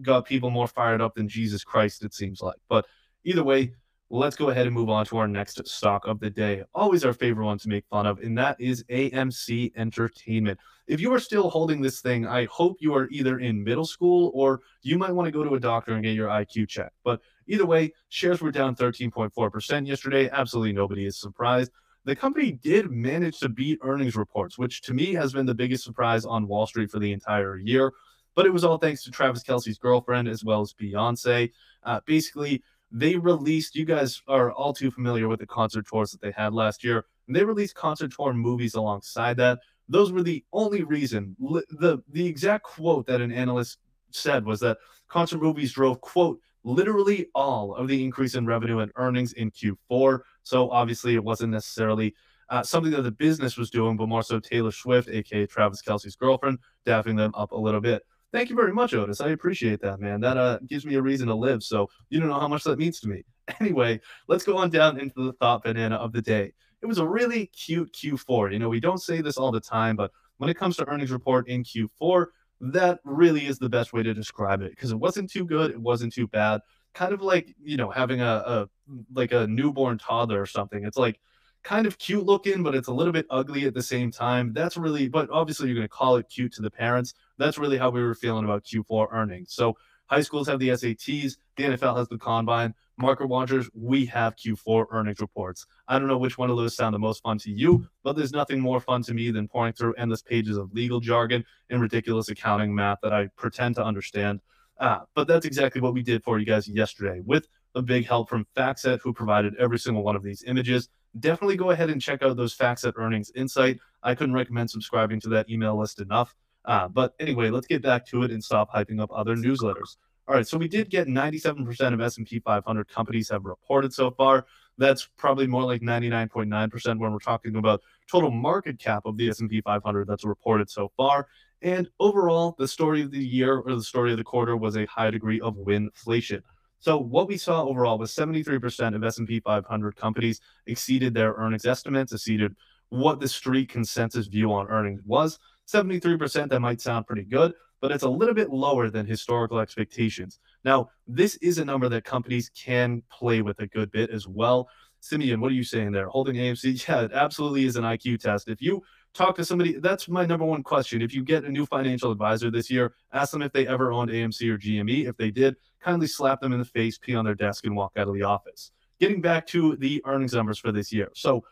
got 0.00 0.24
people 0.24 0.50
more 0.50 0.66
fired 0.66 1.00
up 1.00 1.14
than 1.14 1.28
Jesus 1.28 1.64
Christ, 1.64 2.04
it 2.04 2.14
seems 2.14 2.40
like. 2.40 2.56
But 2.68 2.86
either 3.24 3.44
way, 3.44 3.74
let's 4.10 4.36
go 4.36 4.50
ahead 4.50 4.66
and 4.66 4.74
move 4.74 4.90
on 4.90 5.06
to 5.06 5.16
our 5.16 5.26
next 5.26 5.66
stock 5.66 6.06
of 6.06 6.20
the 6.20 6.28
day. 6.28 6.62
Always 6.74 7.04
our 7.04 7.14
favorite 7.14 7.46
one 7.46 7.58
to 7.58 7.68
make 7.68 7.84
fun 7.90 8.06
of, 8.06 8.18
and 8.20 8.36
that 8.36 8.60
is 8.60 8.84
AMC 8.84 9.72
Entertainment. 9.76 10.58
If 10.86 11.00
you 11.00 11.12
are 11.14 11.20
still 11.20 11.48
holding 11.48 11.80
this 11.80 12.00
thing, 12.00 12.26
I 12.26 12.46
hope 12.46 12.76
you 12.80 12.94
are 12.94 13.08
either 13.10 13.38
in 13.38 13.64
middle 13.64 13.86
school 13.86 14.30
or 14.34 14.60
you 14.82 14.98
might 14.98 15.12
want 15.12 15.26
to 15.26 15.32
go 15.32 15.42
to 15.42 15.54
a 15.54 15.60
doctor 15.60 15.94
and 15.94 16.02
get 16.02 16.14
your 16.14 16.28
IQ 16.28 16.68
checked. 16.68 16.96
But 17.04 17.20
either 17.46 17.64
way, 17.64 17.92
shares 18.10 18.42
were 18.42 18.50
down 18.50 18.74
13.4% 18.76 19.86
yesterday. 19.86 20.28
Absolutely 20.30 20.72
nobody 20.72 21.06
is 21.06 21.18
surprised 21.18 21.70
the 22.04 22.16
company 22.16 22.52
did 22.52 22.90
manage 22.90 23.38
to 23.40 23.48
beat 23.48 23.78
earnings 23.82 24.16
reports, 24.16 24.58
which 24.58 24.82
to 24.82 24.94
me 24.94 25.14
has 25.14 25.32
been 25.32 25.46
the 25.46 25.54
biggest 25.54 25.84
surprise 25.84 26.24
on 26.24 26.48
Wall 26.48 26.66
Street 26.66 26.90
for 26.90 26.98
the 26.98 27.12
entire 27.12 27.58
year. 27.58 27.92
But 28.34 28.46
it 28.46 28.52
was 28.52 28.64
all 28.64 28.78
thanks 28.78 29.04
to 29.04 29.10
Travis 29.10 29.42
Kelce's 29.42 29.78
girlfriend 29.78 30.26
as 30.26 30.44
well 30.44 30.62
as 30.62 30.72
Beyonce. 30.72 31.50
Uh, 31.84 32.00
basically, 32.06 32.62
they 32.90 33.16
released, 33.16 33.74
you 33.74 33.84
guys 33.84 34.22
are 34.26 34.52
all 34.52 34.72
too 34.72 34.90
familiar 34.90 35.28
with 35.28 35.40
the 35.40 35.46
concert 35.46 35.86
tours 35.86 36.10
that 36.12 36.20
they 36.20 36.32
had 36.32 36.52
last 36.52 36.82
year. 36.82 37.04
And 37.26 37.36
They 37.36 37.44
released 37.44 37.74
concert 37.74 38.12
tour 38.12 38.32
movies 38.32 38.74
alongside 38.74 39.36
that. 39.38 39.60
Those 39.88 40.12
were 40.12 40.22
the 40.22 40.44
only 40.52 40.82
reason. 40.84 41.36
The, 41.40 42.02
the 42.08 42.26
exact 42.26 42.64
quote 42.64 43.06
that 43.06 43.20
an 43.20 43.32
analyst 43.32 43.78
said 44.10 44.44
was 44.44 44.60
that 44.60 44.78
concert 45.08 45.42
movies 45.42 45.72
drove, 45.72 46.00
quote, 46.00 46.38
literally 46.64 47.28
all 47.34 47.74
of 47.74 47.88
the 47.88 48.04
increase 48.04 48.34
in 48.34 48.46
revenue 48.46 48.78
and 48.78 48.92
earnings 48.96 49.32
in 49.32 49.50
Q4. 49.50 50.20
So 50.42 50.70
obviously, 50.70 51.14
it 51.14 51.24
wasn't 51.24 51.52
necessarily 51.52 52.14
uh, 52.48 52.62
something 52.62 52.92
that 52.92 53.02
the 53.02 53.10
business 53.10 53.56
was 53.56 53.70
doing, 53.70 53.96
but 53.96 54.08
more 54.08 54.22
so 54.22 54.38
Taylor 54.38 54.72
Swift, 54.72 55.08
aka 55.08 55.46
Travis 55.46 55.82
Kelce's 55.82 56.16
girlfriend, 56.16 56.58
daffing 56.84 57.16
them 57.16 57.32
up 57.34 57.52
a 57.52 57.56
little 57.56 57.80
bit. 57.80 58.02
Thank 58.32 58.48
you 58.48 58.56
very 58.56 58.72
much, 58.72 58.94
Otis. 58.94 59.20
I 59.20 59.30
appreciate 59.30 59.80
that, 59.82 60.00
man. 60.00 60.20
That 60.20 60.38
uh, 60.38 60.58
gives 60.66 60.86
me 60.86 60.94
a 60.94 61.02
reason 61.02 61.28
to 61.28 61.34
live. 61.34 61.62
So 61.62 61.88
you 62.08 62.18
don't 62.18 62.30
know 62.30 62.40
how 62.40 62.48
much 62.48 62.64
that 62.64 62.78
means 62.78 63.00
to 63.00 63.08
me. 63.08 63.24
Anyway, 63.60 64.00
let's 64.28 64.44
go 64.44 64.56
on 64.56 64.70
down 64.70 65.00
into 65.00 65.26
the 65.26 65.32
thought 65.34 65.64
banana 65.64 65.96
of 65.96 66.12
the 66.12 66.22
day. 66.22 66.52
It 66.80 66.86
was 66.86 66.98
a 66.98 67.06
really 67.06 67.46
cute 67.46 67.92
Q4. 67.92 68.52
You 68.52 68.60
know, 68.60 68.68
we 68.68 68.78
don't 68.78 69.02
say 69.02 69.20
this 69.20 69.36
all 69.36 69.50
the 69.50 69.60
time, 69.60 69.96
but 69.96 70.12
when 70.38 70.48
it 70.48 70.56
comes 70.56 70.76
to 70.76 70.88
earnings 70.88 71.10
report 71.10 71.48
in 71.48 71.64
Q4, 71.64 72.26
that 72.60 73.00
really 73.04 73.46
is 73.46 73.58
the 73.58 73.68
best 73.68 73.92
way 73.92 74.04
to 74.04 74.14
describe 74.14 74.62
it 74.62 74.70
because 74.70 74.92
it 74.92 74.98
wasn't 74.98 75.28
too 75.28 75.44
good, 75.44 75.72
it 75.72 75.80
wasn't 75.80 76.12
too 76.12 76.28
bad. 76.28 76.60
Kind 76.94 77.12
of 77.12 77.22
like 77.22 77.54
you 77.62 77.76
know 77.76 77.90
having 77.90 78.20
a, 78.20 78.42
a 78.46 78.68
like 79.14 79.32
a 79.32 79.46
newborn 79.46 79.98
toddler 79.98 80.40
or 80.40 80.46
something. 80.46 80.84
It's 80.84 80.98
like 80.98 81.18
kind 81.62 81.86
of 81.86 81.98
cute 81.98 82.24
looking, 82.24 82.62
but 82.62 82.74
it's 82.74 82.88
a 82.88 82.92
little 82.92 83.12
bit 83.12 83.26
ugly 83.30 83.66
at 83.66 83.74
the 83.74 83.82
same 83.82 84.10
time. 84.10 84.52
That's 84.52 84.76
really, 84.76 85.08
but 85.08 85.30
obviously 85.30 85.68
you're 85.68 85.76
going 85.76 85.86
to 85.86 85.88
call 85.88 86.16
it 86.16 86.28
cute 86.28 86.52
to 86.54 86.62
the 86.62 86.70
parents. 86.70 87.14
That's 87.38 87.58
really 87.58 87.78
how 87.78 87.90
we 87.90 88.02
were 88.02 88.14
feeling 88.14 88.44
about 88.44 88.64
Q4 88.64 89.08
earnings. 89.12 89.52
So 89.52 89.76
high 90.06 90.22
schools 90.22 90.48
have 90.48 90.58
the 90.58 90.70
SATs, 90.70 91.36
the 91.56 91.64
NFL 91.64 91.96
has 91.96 92.08
the 92.08 92.18
combine. 92.18 92.74
Market 92.98 93.28
watchers, 93.28 93.70
we 93.74 94.04
have 94.06 94.36
Q4 94.36 94.86
earnings 94.90 95.20
reports. 95.20 95.66
I 95.88 95.98
don't 95.98 96.08
know 96.08 96.18
which 96.18 96.36
one 96.36 96.50
of 96.50 96.56
those 96.56 96.76
sound 96.76 96.94
the 96.94 96.98
most 96.98 97.22
fun 97.22 97.38
to 97.38 97.50
you, 97.50 97.86
but 98.02 98.16
there's 98.16 98.32
nothing 98.32 98.60
more 98.60 98.80
fun 98.80 99.02
to 99.04 99.14
me 99.14 99.30
than 99.30 99.48
poring 99.48 99.72
through 99.72 99.94
endless 99.94 100.22
pages 100.22 100.56
of 100.56 100.72
legal 100.72 101.00
jargon 101.00 101.44
and 101.70 101.80
ridiculous 101.80 102.28
accounting 102.28 102.74
math 102.74 102.98
that 103.02 103.12
I 103.12 103.28
pretend 103.36 103.76
to 103.76 103.84
understand. 103.84 104.40
Uh, 104.82 104.98
but 105.14 105.28
that's 105.28 105.46
exactly 105.46 105.80
what 105.80 105.94
we 105.94 106.02
did 106.02 106.24
for 106.24 106.40
you 106.40 106.44
guys 106.44 106.66
yesterday 106.66 107.20
with 107.24 107.46
a 107.76 107.80
big 107.80 108.04
help 108.04 108.28
from 108.28 108.44
FactSet, 108.56 108.98
who 109.00 109.12
provided 109.12 109.54
every 109.54 109.78
single 109.78 110.02
one 110.02 110.16
of 110.16 110.24
these 110.24 110.42
images. 110.44 110.88
Definitely 111.20 111.56
go 111.56 111.70
ahead 111.70 111.88
and 111.88 112.02
check 112.02 112.20
out 112.22 112.36
those 112.36 112.56
FactSet 112.56 112.94
earnings 112.96 113.30
insight. 113.36 113.78
I 114.02 114.16
couldn't 114.16 114.34
recommend 114.34 114.70
subscribing 114.70 115.20
to 115.20 115.28
that 115.30 115.48
email 115.48 115.78
list 115.78 116.00
enough. 116.00 116.34
Uh, 116.64 116.88
but 116.88 117.14
anyway, 117.20 117.48
let's 117.48 117.68
get 117.68 117.80
back 117.80 118.04
to 118.06 118.24
it 118.24 118.32
and 118.32 118.42
stop 118.42 118.72
hyping 118.72 119.00
up 119.00 119.10
other 119.14 119.36
newsletters. 119.36 119.98
All 120.26 120.34
right, 120.34 120.46
so 120.46 120.58
we 120.58 120.66
did 120.66 120.90
get 120.90 121.06
97% 121.06 121.94
of 121.94 122.00
S&P 122.00 122.40
500 122.40 122.88
companies 122.88 123.28
have 123.30 123.44
reported 123.44 123.94
so 123.94 124.10
far. 124.10 124.46
That's 124.78 125.08
probably 125.16 125.46
more 125.46 125.62
like 125.62 125.82
99.9% 125.82 126.98
when 126.98 127.12
we're 127.12 127.18
talking 127.18 127.54
about 127.54 127.82
total 128.10 128.32
market 128.32 128.80
cap 128.80 129.02
of 129.04 129.16
the 129.16 129.28
S&P 129.28 129.60
500 129.60 130.08
that's 130.08 130.24
reported 130.24 130.68
so 130.70 130.90
far. 130.96 131.28
And 131.62 131.88
overall, 132.00 132.54
the 132.58 132.68
story 132.68 133.02
of 133.02 133.10
the 133.10 133.24
year 133.24 133.58
or 133.58 133.74
the 133.74 133.82
story 133.82 134.10
of 134.10 134.18
the 134.18 134.24
quarter 134.24 134.56
was 134.56 134.76
a 134.76 134.86
high 134.86 135.10
degree 135.10 135.40
of 135.40 135.54
winflation. 135.54 136.42
So 136.80 136.98
what 136.98 137.28
we 137.28 137.36
saw 137.36 137.62
overall 137.64 137.98
was 137.98 138.12
73% 138.12 138.96
of 138.96 139.04
S&P 139.04 139.38
500 139.38 139.94
companies 139.94 140.40
exceeded 140.66 141.14
their 141.14 141.34
earnings 141.34 141.64
estimates, 141.64 142.12
exceeded 142.12 142.56
what 142.88 143.20
the 143.20 143.28
street 143.28 143.68
consensus 143.68 144.26
view 144.26 144.52
on 144.52 144.66
earnings 144.66 145.00
was. 145.06 145.38
73%, 145.68 146.48
that 146.48 146.58
might 146.58 146.80
sound 146.80 147.06
pretty 147.06 147.22
good, 147.22 147.54
but 147.80 147.92
it's 147.92 148.02
a 148.02 148.08
little 148.08 148.34
bit 148.34 148.50
lower 148.50 148.90
than 148.90 149.06
historical 149.06 149.60
expectations. 149.60 150.40
Now, 150.64 150.90
this 151.06 151.36
is 151.36 151.58
a 151.58 151.64
number 151.64 151.88
that 151.88 152.04
companies 152.04 152.50
can 152.50 153.02
play 153.10 153.42
with 153.42 153.60
a 153.60 153.68
good 153.68 153.92
bit 153.92 154.10
as 154.10 154.26
well. 154.26 154.68
Simeon, 154.98 155.40
what 155.40 155.52
are 155.52 155.54
you 155.54 155.64
saying 155.64 155.92
there? 155.92 156.08
Holding 156.08 156.34
AMC? 156.34 156.84
Yeah, 156.88 157.02
it 157.02 157.12
absolutely 157.12 157.64
is 157.64 157.76
an 157.76 157.84
IQ 157.84 158.20
test. 158.20 158.48
If 158.48 158.60
you 158.60 158.82
talk 159.14 159.36
to 159.36 159.44
somebody, 159.44 159.78
that's 159.78 160.08
my 160.08 160.24
number 160.24 160.44
one 160.44 160.62
question. 160.62 161.02
If 161.02 161.14
you 161.14 161.22
get 161.22 161.44
a 161.44 161.50
new 161.50 161.66
financial 161.66 162.10
advisor 162.10 162.50
this 162.50 162.70
year, 162.70 162.94
ask 163.12 163.32
them 163.32 163.42
if 163.42 163.52
they 163.52 163.66
ever 163.66 163.92
owned 163.92 164.10
AMC 164.10 164.48
or 164.50 164.58
GME. 164.58 165.08
If 165.08 165.16
they 165.16 165.30
did, 165.30 165.56
kindly 165.80 166.06
slap 166.06 166.40
them 166.40 166.52
in 166.52 166.58
the 166.58 166.64
face, 166.64 166.98
pee 166.98 167.14
on 167.14 167.24
their 167.24 167.34
desk, 167.34 167.66
and 167.66 167.76
walk 167.76 167.92
out 167.96 168.08
of 168.08 168.14
the 168.14 168.22
office. 168.22 168.72
Getting 169.00 169.20
back 169.20 169.46
to 169.48 169.76
the 169.76 170.02
earnings 170.06 170.32
numbers 170.32 170.58
for 170.58 170.72
this 170.72 170.92
year. 170.92 171.10
So 171.14 171.44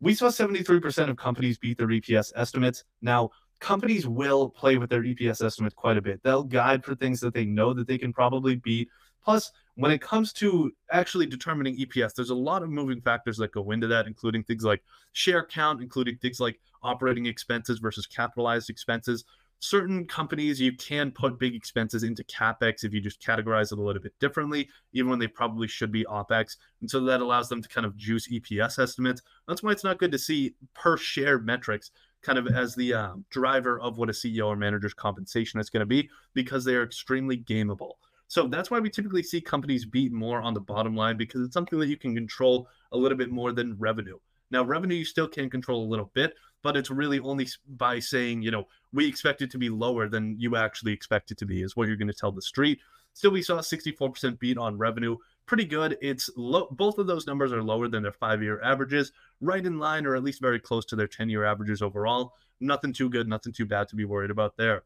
we 0.00 0.14
saw 0.14 0.26
73% 0.26 1.10
of 1.10 1.16
companies 1.16 1.58
beat 1.58 1.78
their 1.78 1.88
EPS 1.88 2.32
estimates. 2.36 2.84
Now, 3.02 3.30
companies 3.60 4.06
will 4.06 4.48
play 4.48 4.76
with 4.76 4.90
their 4.90 5.02
EPS 5.02 5.44
estimate 5.44 5.74
quite 5.74 5.96
a 5.96 6.02
bit. 6.02 6.22
They'll 6.22 6.44
guide 6.44 6.84
for 6.84 6.94
things 6.94 7.20
that 7.20 7.34
they 7.34 7.44
know 7.44 7.72
that 7.72 7.86
they 7.86 7.98
can 7.98 8.12
probably 8.12 8.56
beat. 8.56 8.88
Plus, 9.24 9.50
when 9.76 9.90
it 9.90 10.00
comes 10.00 10.32
to 10.32 10.72
actually 10.90 11.26
determining 11.26 11.76
EPS, 11.76 12.14
there's 12.14 12.30
a 12.30 12.34
lot 12.34 12.62
of 12.62 12.70
moving 12.70 13.00
factors 13.00 13.36
that 13.36 13.52
go 13.52 13.70
into 13.70 13.86
that, 13.86 14.06
including 14.06 14.42
things 14.42 14.64
like 14.64 14.82
share 15.12 15.44
count, 15.44 15.82
including 15.82 16.16
things 16.16 16.40
like 16.40 16.58
operating 16.82 17.26
expenses 17.26 17.78
versus 17.78 18.06
capitalized 18.06 18.70
expenses. 18.70 19.24
Certain 19.58 20.06
companies, 20.06 20.60
you 20.60 20.72
can 20.76 21.10
put 21.10 21.38
big 21.38 21.54
expenses 21.54 22.02
into 22.02 22.24
CapEx 22.24 22.84
if 22.84 22.92
you 22.92 23.00
just 23.00 23.20
categorize 23.20 23.72
it 23.72 23.78
a 23.78 23.82
little 23.82 24.02
bit 24.02 24.18
differently, 24.18 24.68
even 24.92 25.10
when 25.10 25.18
they 25.18 25.26
probably 25.26 25.68
should 25.68 25.92
be 25.92 26.04
OpEx. 26.04 26.56
And 26.80 26.90
so 26.90 27.00
that 27.00 27.20
allows 27.20 27.48
them 27.48 27.62
to 27.62 27.68
kind 27.68 27.86
of 27.86 27.96
juice 27.96 28.28
EPS 28.28 28.78
estimates. 28.78 29.22
That's 29.46 29.62
why 29.62 29.72
it's 29.72 29.84
not 29.84 29.98
good 29.98 30.12
to 30.12 30.18
see 30.18 30.54
per 30.74 30.96
share 30.96 31.38
metrics 31.38 31.90
kind 32.22 32.38
of 32.38 32.46
as 32.48 32.74
the 32.74 32.92
um, 32.94 33.24
driver 33.30 33.78
of 33.80 33.98
what 33.98 34.08
a 34.08 34.12
CEO 34.12 34.46
or 34.46 34.56
manager's 34.56 34.94
compensation 34.94 35.60
is 35.60 35.70
going 35.70 35.80
to 35.80 35.86
be 35.86 36.08
because 36.34 36.64
they 36.64 36.74
are 36.74 36.82
extremely 36.82 37.36
gameable. 37.38 37.92
So 38.28 38.48
that's 38.48 38.70
why 38.70 38.80
we 38.80 38.90
typically 38.90 39.22
see 39.22 39.40
companies 39.40 39.84
beat 39.84 40.12
more 40.12 40.40
on 40.42 40.54
the 40.54 40.60
bottom 40.60 40.96
line 40.96 41.16
because 41.16 41.42
it's 41.42 41.54
something 41.54 41.78
that 41.78 41.88
you 41.88 41.96
can 41.96 42.14
control 42.14 42.68
a 42.92 42.96
little 42.96 43.16
bit 43.16 43.30
more 43.30 43.52
than 43.52 43.76
revenue. 43.78 44.18
Now, 44.50 44.64
revenue 44.64 44.96
you 44.96 45.04
still 45.04 45.28
can 45.28 45.50
control 45.50 45.84
a 45.84 45.90
little 45.90 46.10
bit, 46.14 46.34
but 46.62 46.76
it's 46.76 46.90
really 46.90 47.20
only 47.20 47.48
by 47.76 47.98
saying, 47.98 48.42
you 48.42 48.50
know, 48.50 48.66
we 48.92 49.06
expect 49.06 49.42
it 49.42 49.50
to 49.52 49.58
be 49.58 49.68
lower 49.68 50.08
than 50.08 50.38
you 50.38 50.56
actually 50.56 50.92
expect 50.92 51.30
it 51.30 51.38
to 51.38 51.46
be, 51.46 51.62
is 51.62 51.76
what 51.76 51.88
you're 51.88 51.96
going 51.96 52.08
to 52.08 52.14
tell 52.14 52.32
the 52.32 52.42
street. 52.42 52.80
Still, 53.12 53.30
we 53.30 53.42
saw 53.42 53.56
a 53.56 53.62
64% 53.62 54.38
beat 54.38 54.58
on 54.58 54.76
revenue. 54.76 55.16
Pretty 55.46 55.64
good. 55.64 55.96
It's 56.02 56.28
low. 56.36 56.68
Both 56.72 56.98
of 56.98 57.06
those 57.06 57.26
numbers 57.26 57.52
are 57.52 57.62
lower 57.62 57.88
than 57.88 58.02
their 58.02 58.12
five 58.12 58.42
year 58.42 58.60
averages, 58.62 59.12
right 59.40 59.64
in 59.64 59.78
line 59.78 60.06
or 60.06 60.16
at 60.16 60.22
least 60.22 60.40
very 60.40 60.60
close 60.60 60.84
to 60.86 60.96
their 60.96 61.06
10 61.06 61.28
year 61.28 61.44
averages 61.44 61.82
overall. 61.82 62.34
Nothing 62.60 62.92
too 62.92 63.08
good, 63.08 63.28
nothing 63.28 63.52
too 63.52 63.66
bad 63.66 63.88
to 63.88 63.96
be 63.96 64.04
worried 64.04 64.30
about 64.30 64.56
there. 64.56 64.82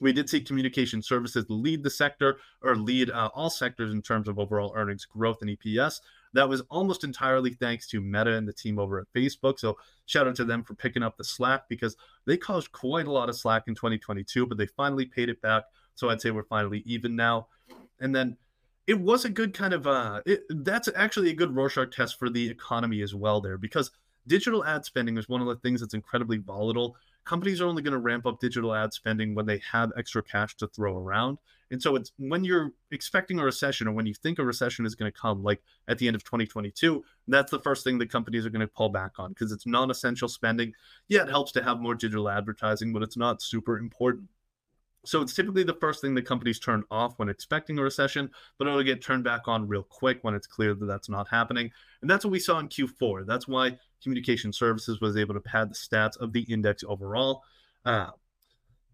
We 0.00 0.12
did 0.12 0.28
see 0.28 0.40
communication 0.40 1.02
services 1.02 1.46
lead 1.48 1.82
the 1.82 1.90
sector 1.90 2.38
or 2.62 2.76
lead 2.76 3.10
uh, 3.10 3.30
all 3.34 3.50
sectors 3.50 3.92
in 3.92 4.02
terms 4.02 4.28
of 4.28 4.38
overall 4.38 4.72
earnings 4.76 5.04
growth 5.04 5.38
and 5.40 5.50
EPS. 5.50 6.00
That 6.32 6.48
was 6.48 6.62
almost 6.62 7.04
entirely 7.04 7.52
thanks 7.52 7.86
to 7.88 8.00
Meta 8.00 8.34
and 8.34 8.46
the 8.46 8.52
team 8.52 8.78
over 8.78 8.98
at 8.98 9.12
Facebook. 9.14 9.58
So 9.58 9.78
shout 10.06 10.26
out 10.26 10.34
to 10.36 10.44
them 10.44 10.64
for 10.64 10.74
picking 10.74 11.02
up 11.02 11.16
the 11.16 11.24
slack 11.24 11.68
because 11.68 11.96
they 12.26 12.36
caused 12.36 12.72
quite 12.72 13.06
a 13.06 13.12
lot 13.12 13.28
of 13.28 13.36
slack 13.36 13.64
in 13.68 13.74
2022, 13.74 14.46
but 14.46 14.58
they 14.58 14.66
finally 14.66 15.06
paid 15.06 15.28
it 15.28 15.40
back. 15.40 15.64
So 15.94 16.10
I'd 16.10 16.20
say 16.20 16.32
we're 16.32 16.42
finally 16.42 16.82
even 16.86 17.14
now. 17.14 17.46
And 18.00 18.14
then 18.14 18.36
it 18.86 19.00
was 19.00 19.24
a 19.24 19.30
good 19.30 19.54
kind 19.54 19.72
of 19.72 19.86
uh 19.86 20.20
it, 20.26 20.42
that's 20.50 20.88
actually 20.94 21.30
a 21.30 21.34
good 21.34 21.54
Rorschach 21.54 21.94
test 21.94 22.18
for 22.18 22.28
the 22.28 22.50
economy 22.50 23.00
as 23.00 23.14
well 23.14 23.40
there 23.40 23.56
because 23.56 23.90
digital 24.26 24.64
ad 24.64 24.84
spending 24.84 25.18
is 25.18 25.28
one 25.28 25.40
of 25.40 25.46
the 25.46 25.56
things 25.56 25.80
that's 25.80 25.94
incredibly 25.94 26.38
volatile 26.38 26.96
companies 27.24 27.60
are 27.60 27.66
only 27.66 27.82
going 27.82 27.92
to 27.92 27.98
ramp 27.98 28.26
up 28.26 28.38
digital 28.38 28.74
ad 28.74 28.92
spending 28.92 29.34
when 29.34 29.46
they 29.46 29.60
have 29.72 29.92
extra 29.96 30.22
cash 30.22 30.56
to 30.56 30.66
throw 30.68 30.96
around. 30.96 31.38
And 31.70 31.82
so 31.82 31.96
it's 31.96 32.12
when 32.18 32.44
you're 32.44 32.72
expecting 32.90 33.38
a 33.38 33.44
recession 33.44 33.88
or 33.88 33.92
when 33.92 34.06
you 34.06 34.14
think 34.14 34.38
a 34.38 34.44
recession 34.44 34.86
is 34.86 34.94
going 34.94 35.10
to 35.10 35.18
come, 35.18 35.42
like 35.42 35.62
at 35.88 35.98
the 35.98 36.06
end 36.06 36.14
of 36.14 36.22
2022, 36.22 37.02
that's 37.26 37.50
the 37.50 37.58
first 37.58 37.82
thing 37.82 37.98
that 37.98 38.10
companies 38.12 38.44
are 38.44 38.50
going 38.50 38.60
to 38.60 38.66
pull 38.68 38.90
back 38.90 39.12
on 39.18 39.30
because 39.30 39.50
it's 39.50 39.66
non 39.66 39.90
essential 39.90 40.28
spending. 40.28 40.74
Yeah, 41.08 41.22
it 41.22 41.30
helps 41.30 41.52
to 41.52 41.64
have 41.64 41.80
more 41.80 41.94
digital 41.94 42.28
advertising, 42.28 42.92
but 42.92 43.02
it's 43.02 43.16
not 43.16 43.42
super 43.42 43.78
important. 43.78 44.28
So 45.04 45.20
it's 45.20 45.34
typically 45.34 45.64
the 45.64 45.74
first 45.74 46.00
thing 46.00 46.14
that 46.14 46.26
companies 46.26 46.58
turn 46.58 46.82
off 46.90 47.14
when 47.18 47.28
expecting 47.28 47.78
a 47.78 47.82
recession, 47.82 48.30
but 48.58 48.66
it'll 48.66 48.82
get 48.82 49.02
turned 49.02 49.24
back 49.24 49.42
on 49.46 49.68
real 49.68 49.82
quick 49.82 50.18
when 50.22 50.34
it's 50.34 50.46
clear 50.46 50.74
that 50.74 50.86
that's 50.86 51.08
not 51.08 51.28
happening. 51.28 51.70
And 52.00 52.10
that's 52.10 52.24
what 52.24 52.32
we 52.32 52.38
saw 52.38 52.58
in 52.58 52.68
Q4. 52.68 53.26
That's 53.26 53.46
why 53.46 53.78
communication 54.02 54.52
services 54.52 55.00
was 55.00 55.16
able 55.16 55.34
to 55.34 55.40
pad 55.40 55.70
the 55.70 55.74
stats 55.74 56.18
of 56.18 56.32
the 56.32 56.42
index 56.42 56.84
overall. 56.86 57.42
Uh, 57.84 58.10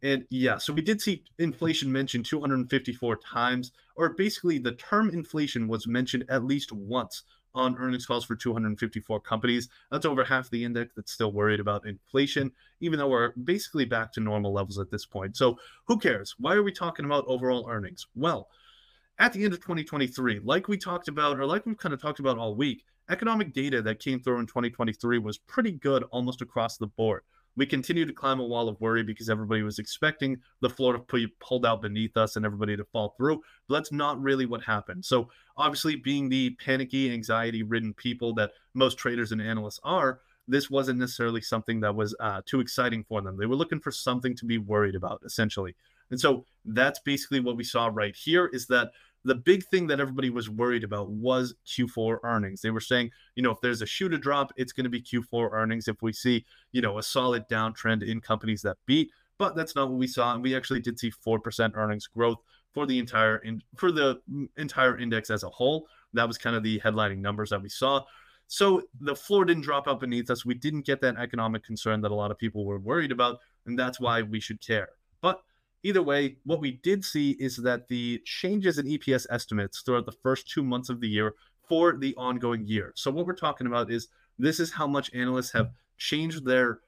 and 0.03 0.25
yeah, 0.31 0.59
so 0.59 0.73
we 0.73 0.83
did 0.83 1.01
see 1.01 1.25
inflation 1.38 1.92
mentioned 1.92 2.25
254 2.25 3.16
times, 3.16 3.73
or 3.96 4.11
basically 4.11 4.59
the 4.59 4.73
term 4.73 5.11
inflation 5.11 5.68
was 5.68 5.87
mentioned 5.87 6.25
at 6.29 6.44
least 6.44 6.73
once 6.73 7.23
on 7.54 7.76
earnings 7.78 8.06
calls 8.06 8.24
for 8.24 8.36
254 8.36 9.20
companies. 9.20 9.68
That's 9.90 10.06
over 10.06 10.24
half 10.24 10.50
the 10.50 10.64
index 10.64 10.92
that's 10.94 11.12
still 11.12 11.32
worried 11.32 11.60
about 11.60 11.86
inflation, 11.86 12.52
even 12.80 12.98
though 12.98 13.08
we're 13.08 13.32
basically 13.44 13.84
back 13.84 14.12
to 14.12 14.20
normal 14.20 14.52
levels 14.52 14.78
at 14.78 14.90
this 14.90 15.06
point. 15.06 15.36
So 15.36 15.58
who 15.86 15.98
cares? 15.98 16.34
Why 16.38 16.54
are 16.54 16.62
we 16.62 16.72
talking 16.72 17.04
about 17.04 17.24
overall 17.26 17.68
earnings? 17.68 18.06
Well, 18.14 18.48
at 19.18 19.32
the 19.32 19.44
end 19.44 19.52
of 19.52 19.60
2023, 19.60 20.40
like 20.44 20.68
we 20.68 20.78
talked 20.78 21.08
about, 21.08 21.38
or 21.38 21.46
like 21.46 21.66
we've 21.66 21.76
kind 21.76 21.92
of 21.92 22.00
talked 22.00 22.20
about 22.20 22.38
all 22.38 22.54
week, 22.54 22.84
economic 23.10 23.52
data 23.52 23.82
that 23.82 23.98
came 23.98 24.20
through 24.20 24.38
in 24.38 24.46
2023 24.46 25.18
was 25.18 25.38
pretty 25.38 25.72
good 25.72 26.04
almost 26.04 26.42
across 26.42 26.76
the 26.76 26.86
board 26.86 27.22
we 27.56 27.66
continued 27.66 28.08
to 28.08 28.14
climb 28.14 28.40
a 28.40 28.44
wall 28.44 28.68
of 28.68 28.80
worry 28.80 29.02
because 29.02 29.28
everybody 29.28 29.62
was 29.62 29.78
expecting 29.78 30.38
the 30.60 30.70
floor 30.70 30.92
to 30.92 31.04
be 31.12 31.26
pulled 31.40 31.66
out 31.66 31.82
beneath 31.82 32.16
us 32.16 32.36
and 32.36 32.46
everybody 32.46 32.76
to 32.76 32.84
fall 32.84 33.14
through. 33.16 33.40
But 33.68 33.76
that's 33.76 33.92
not 33.92 34.20
really 34.20 34.46
what 34.46 34.62
happened. 34.62 35.04
So, 35.04 35.28
obviously, 35.56 35.96
being 35.96 36.28
the 36.28 36.50
panicky, 36.64 37.12
anxiety 37.12 37.62
ridden 37.62 37.94
people 37.94 38.34
that 38.34 38.52
most 38.74 38.98
traders 38.98 39.32
and 39.32 39.42
analysts 39.42 39.80
are, 39.84 40.20
this 40.48 40.70
wasn't 40.70 40.98
necessarily 40.98 41.40
something 41.40 41.80
that 41.80 41.94
was 41.94 42.14
uh, 42.20 42.42
too 42.46 42.60
exciting 42.60 43.04
for 43.04 43.20
them. 43.20 43.36
They 43.36 43.46
were 43.46 43.56
looking 43.56 43.80
for 43.80 43.92
something 43.92 44.34
to 44.36 44.44
be 44.44 44.58
worried 44.58 44.94
about, 44.94 45.22
essentially. 45.24 45.74
And 46.10 46.20
so 46.20 46.44
that's 46.64 46.98
basically 46.98 47.40
what 47.40 47.56
we 47.56 47.64
saw 47.64 47.88
right 47.92 48.14
here 48.14 48.46
is 48.52 48.66
that 48.66 48.90
the 49.24 49.35
big 49.35 49.64
thing 49.66 49.87
that 49.88 50.00
everybody 50.00 50.30
was 50.30 50.48
worried 50.48 50.85
about 50.85 51.11
was 51.11 51.54
Q4 51.66 52.18
earnings. 52.24 52.61
They 52.61 52.70
were 52.70 52.80
saying, 52.80 53.11
you 53.35 53.42
know, 53.42 53.50
if 53.50 53.61
there's 53.61 53.83
a 53.83 53.87
shoe 53.87 54.09
to 54.09 54.18
drop, 54.18 54.52
it's 54.56 54.72
going 54.72 54.85
to 54.85 54.90
be 54.90 55.02
Q4 55.02 55.52
earnings. 55.52 55.88
If 55.88 56.02
we 56.02 56.12
see, 56.12 56.44
you 56.72 56.80
know, 56.80 56.98
a 56.98 57.02
solid 57.02 57.46
downtrend 57.48 58.06
in 58.06 58.20
companies 58.20 58.62
that 58.62 58.78
beat, 58.87 59.11
but 59.38 59.54
that's 59.56 59.74
not 59.74 59.90
what 59.90 59.98
we 59.98 60.06
saw. 60.06 60.35
And 60.35 60.42
we 60.42 60.56
actually 60.56 60.80
did 60.80 60.98
see 60.98 61.12
4% 61.26 61.76
earnings 61.76 62.06
growth 62.06 62.38
for 62.72 62.87
the 62.87 62.98
entire 62.98 63.37
in, 63.38 63.62
for 63.76 63.92
the 63.92 64.20
entire 64.56 64.98
index 64.98 65.30
as 65.30 65.42
a 65.42 65.50
whole. 65.50 65.87
That 66.12 66.26
was 66.26 66.38
kind 66.38 66.56
of 66.56 66.62
the 66.62 66.80
headlining 66.80 67.18
numbers 67.18 67.50
that 67.50 67.62
we 67.62 67.68
saw. 67.68 68.04
So 68.46 68.83
the 69.00 69.14
floor 69.14 69.44
didn't 69.44 69.62
drop 69.62 69.87
out 69.87 70.00
beneath 70.00 70.28
us. 70.28 70.44
We 70.44 70.54
didn't 70.54 70.85
get 70.85 71.00
that 71.02 71.16
economic 71.16 71.62
concern 71.62 72.00
that 72.00 72.11
a 72.11 72.14
lot 72.14 72.33
of 72.33 72.38
people 72.38 72.64
were 72.64 72.80
worried 72.80 73.12
about, 73.12 73.38
and 73.66 73.78
that's 73.78 74.00
why 74.00 74.22
we 74.22 74.40
should 74.40 74.61
care. 74.61 74.88
But 75.20 75.40
either 75.83 76.03
way, 76.03 76.37
what 76.45 76.61
we 76.61 76.73
did 76.73 77.05
see 77.05 77.33
is 77.33 77.57
that 77.59 77.88
the 77.88 78.21
changes 78.25 78.79
in 78.79 78.87
EPS 78.87 79.27
estimates 79.31 79.81
throughout 79.81 80.07
the 80.07 80.12
first 80.23 80.49
two 80.49 80.62
months 80.62 80.88
of 80.88 81.01
the 81.01 81.09
year 81.09 81.35
for 81.69 81.97
the 81.97 82.14
ongoing 82.16 82.66
year. 82.66 82.93
So 82.97 83.11
what 83.11 83.27
we're 83.27 83.35
talking 83.35 83.66
about 83.66 83.90
is 83.90 84.09
this 84.38 84.61
is 84.61 84.73
how 84.73 84.87
much 84.87 85.12
analysts 85.14 85.53
have 85.53 85.71
changed 85.97 86.45
their 86.45 86.81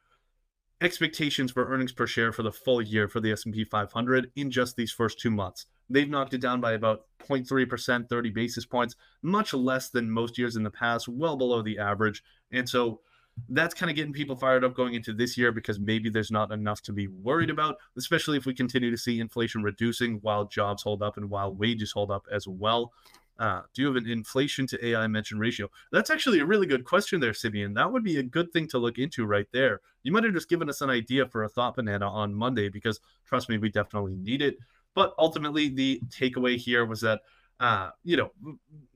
expectations 0.80 1.52
for 1.52 1.68
earnings 1.68 1.92
per 1.92 2.06
share 2.06 2.32
for 2.32 2.42
the 2.42 2.50
full 2.50 2.82
year 2.82 3.06
for 3.06 3.20
the 3.20 3.32
S&P 3.32 3.64
500 3.64 4.32
in 4.34 4.50
just 4.50 4.76
these 4.76 4.90
first 4.90 5.20
two 5.20 5.30
months. 5.30 5.66
They've 5.88 6.08
knocked 6.08 6.34
it 6.34 6.40
down 6.40 6.60
by 6.60 6.72
about 6.72 7.02
0.3%, 7.28 8.08
30 8.08 8.30
basis 8.30 8.66
points, 8.66 8.96
much 9.22 9.54
less 9.54 9.90
than 9.90 10.10
most 10.10 10.38
years 10.38 10.56
in 10.56 10.62
the 10.62 10.70
past, 10.70 11.06
well 11.06 11.36
below 11.36 11.62
the 11.62 11.78
average. 11.78 12.22
And 12.50 12.68
so 12.68 13.00
that's 13.48 13.74
kind 13.74 13.90
of 13.90 13.96
getting 13.96 14.12
people 14.12 14.36
fired 14.36 14.64
up 14.64 14.74
going 14.74 14.94
into 14.94 15.12
this 15.12 15.36
year 15.36 15.52
because 15.52 15.78
maybe 15.78 16.10
there's 16.10 16.30
not 16.30 16.52
enough 16.52 16.82
to 16.82 16.92
be 16.92 17.08
worried 17.08 17.50
about, 17.50 17.76
especially 17.96 18.36
if 18.36 18.46
we 18.46 18.54
continue 18.54 18.90
to 18.90 18.96
see 18.96 19.20
inflation 19.20 19.62
reducing 19.62 20.18
while 20.22 20.44
jobs 20.44 20.82
hold 20.82 21.02
up 21.02 21.16
and 21.16 21.30
while 21.30 21.54
wages 21.54 21.92
hold 21.92 22.10
up 22.10 22.26
as 22.30 22.46
well. 22.46 22.92
Uh, 23.38 23.62
do 23.74 23.82
you 23.82 23.88
have 23.88 23.96
an 23.96 24.08
inflation 24.08 24.66
to 24.68 24.86
AI 24.86 25.06
mention 25.06 25.38
ratio? 25.38 25.68
That's 25.90 26.10
actually 26.10 26.40
a 26.40 26.46
really 26.46 26.66
good 26.66 26.84
question 26.84 27.20
there, 27.20 27.34
Simeon. 27.34 27.74
That 27.74 27.90
would 27.90 28.04
be 28.04 28.18
a 28.18 28.22
good 28.22 28.52
thing 28.52 28.68
to 28.68 28.78
look 28.78 28.98
into 28.98 29.26
right 29.26 29.48
there. 29.52 29.80
You 30.02 30.12
might 30.12 30.24
have 30.24 30.34
just 30.34 30.48
given 30.48 30.68
us 30.68 30.80
an 30.80 30.90
idea 30.90 31.26
for 31.26 31.42
a 31.42 31.48
thought 31.48 31.76
banana 31.76 32.08
on 32.08 32.34
Monday 32.34 32.68
because 32.68 33.00
trust 33.26 33.48
me, 33.48 33.58
we 33.58 33.70
definitely 33.70 34.16
need 34.16 34.42
it. 34.42 34.58
But 34.94 35.14
ultimately, 35.18 35.68
the 35.70 36.00
takeaway 36.08 36.56
here 36.56 36.84
was 36.84 37.00
that 37.00 37.22
uh, 37.62 37.90
you 38.02 38.16
know, 38.16 38.32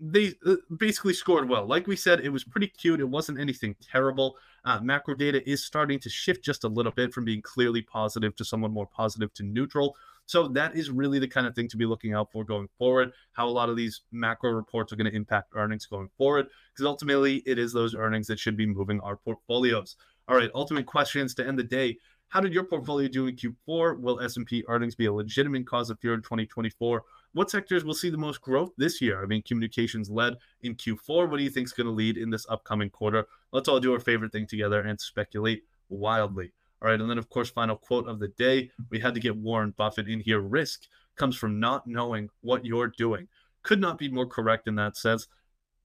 they 0.01 0.33
uh, 0.45 0.57
basically 0.77 1.13
scored 1.13 1.49
well. 1.49 1.65
Like 1.65 1.87
we 1.87 1.95
said, 1.95 2.19
it 2.19 2.31
was 2.31 2.43
pretty 2.43 2.67
cute. 2.67 2.99
It 2.99 3.09
wasn't 3.09 3.39
anything 3.39 3.77
terrible. 3.81 4.37
Uh, 4.65 4.81
macro 4.81 5.15
data 5.15 5.49
is 5.49 5.65
starting 5.65 6.01
to 6.01 6.11
shift 6.11 6.45
just 6.45 6.65
a 6.65 6.69
little 6.69 6.91
bit 6.91 7.15
from 7.15 7.25
being 7.25 7.41
clearly 7.41 7.81
positive 7.81 8.35
to 8.35 8.45
someone 8.45 8.73
more 8.73 8.89
positive 8.89 9.33
to 9.35 9.45
neutral. 9.45 9.95
So 10.27 10.49
that 10.49 10.75
is 10.75 10.91
really 10.91 11.21
the 11.21 11.29
kind 11.29 11.47
of 11.47 11.55
thing 11.55 11.69
to 11.69 11.77
be 11.77 11.87
looking 11.87 12.13
out 12.13 12.33
for 12.33 12.43
going 12.43 12.69
forward. 12.77 13.13
How 13.35 13.47
a 13.47 13.51
lot 13.51 13.69
of 13.69 13.77
these 13.77 14.03
macro 14.11 14.51
reports 14.51 14.93
are 14.93 14.97
going 14.97 15.09
to 15.09 15.17
impact 15.17 15.53
earnings 15.55 15.87
going 15.87 16.11
forward, 16.19 16.49
because 16.75 16.87
ultimately 16.87 17.45
it 17.47 17.61
is 17.61 17.73
those 17.73 17.95
earnings 17.95 18.27
that 18.27 18.41
should 18.41 18.57
be 18.57 18.67
moving 18.67 18.99
our 18.99 19.15
portfolios. 19.17 19.95
All 20.27 20.37
right, 20.37 20.51
ultimate 20.57 20.87
questions 20.87 21.37
to 21.37 21.47
end 21.47 21.57
the 21.57 21.63
day. 21.63 21.99
How 22.31 22.41
did 22.41 22.53
your 22.53 22.65
portfolio 22.65 23.07
do 23.07 23.29
in 23.29 23.37
Q4? 23.37 24.01
Will 24.01 24.21
S&P 24.21 24.65
earnings 24.67 24.97
be 24.97 25.07
a 25.07 25.13
legitimate 25.13 25.69
cause 25.69 25.91
of 25.91 26.01
fear 26.01 26.15
in 26.15 26.23
2024? 26.23 27.05
What 27.37 27.51
sectors 27.51 27.85
will 27.85 27.93
see 27.93 28.09
the 28.09 28.17
most 28.17 28.41
growth 28.41 28.71
this 28.79 29.03
year? 29.03 29.23
I 29.23 29.27
mean, 29.27 29.43
communications 29.43 30.09
led 30.09 30.37
in 30.63 30.75
Q4. 30.75 31.29
What 31.29 31.37
do 31.37 31.43
you 31.43 31.51
think 31.51 31.67
is 31.67 31.75
going 31.75 31.87
to 31.87 31.93
lead 31.93 32.17
in 32.17 32.31
this 32.31 32.47
upcoming 32.49 32.89
quarter? 32.89 33.27
Let's 33.53 33.69
all 33.69 33.79
do 33.79 33.93
our 33.93 34.01
favorite 34.01 34.33
thing 34.33 34.47
together 34.47 34.81
and 34.81 34.99
speculate 34.99 35.65
wildly. 35.91 36.55
All 36.81 36.89
right. 36.89 36.99
And 36.99 37.11
then, 37.11 37.19
of 37.19 37.29
course, 37.29 37.51
final 37.51 37.77
quote 37.77 38.09
of 38.09 38.21
the 38.21 38.29
day. 38.29 38.71
We 38.89 39.01
had 39.01 39.13
to 39.13 39.21
get 39.21 39.37
Warren 39.37 39.75
Buffett 39.77 40.09
in 40.09 40.21
here. 40.21 40.41
Risk 40.41 40.85
comes 41.17 41.37
from 41.37 41.61
not 41.61 41.87
knowing 41.87 42.31
what 42.41 42.65
you're 42.65 42.91
doing. 42.97 43.29
Could 43.63 43.83
not 43.83 43.99
be 43.99 44.09
more 44.09 44.27
correct 44.27 44.67
in 44.67 44.77
that 44.77 44.97
sense. 44.97 45.29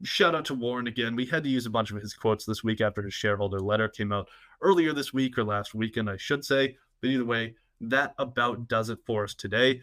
Shout 0.03 0.33
out 0.33 0.45
to 0.45 0.53
Warren 0.53 0.87
again. 0.87 1.17
We 1.17 1.25
had 1.25 1.43
to 1.43 1.49
use 1.49 1.65
a 1.65 1.69
bunch 1.69 1.91
of 1.91 2.01
his 2.01 2.13
quotes 2.13 2.45
this 2.45 2.63
week 2.63 2.79
after 2.79 3.01
his 3.01 3.13
shareholder 3.13 3.59
letter 3.59 3.89
came 3.89 4.13
out 4.13 4.29
earlier 4.61 4.93
this 4.93 5.13
week 5.13 5.37
or 5.37 5.43
last 5.43 5.75
weekend, 5.75 6.09
I 6.09 6.15
should 6.15 6.45
say. 6.45 6.77
But 7.01 7.09
either 7.09 7.25
way, 7.25 7.55
that 7.81 8.13
about 8.17 8.69
does 8.69 8.89
it 8.89 8.99
for 9.05 9.25
us 9.25 9.33
today 9.33 9.81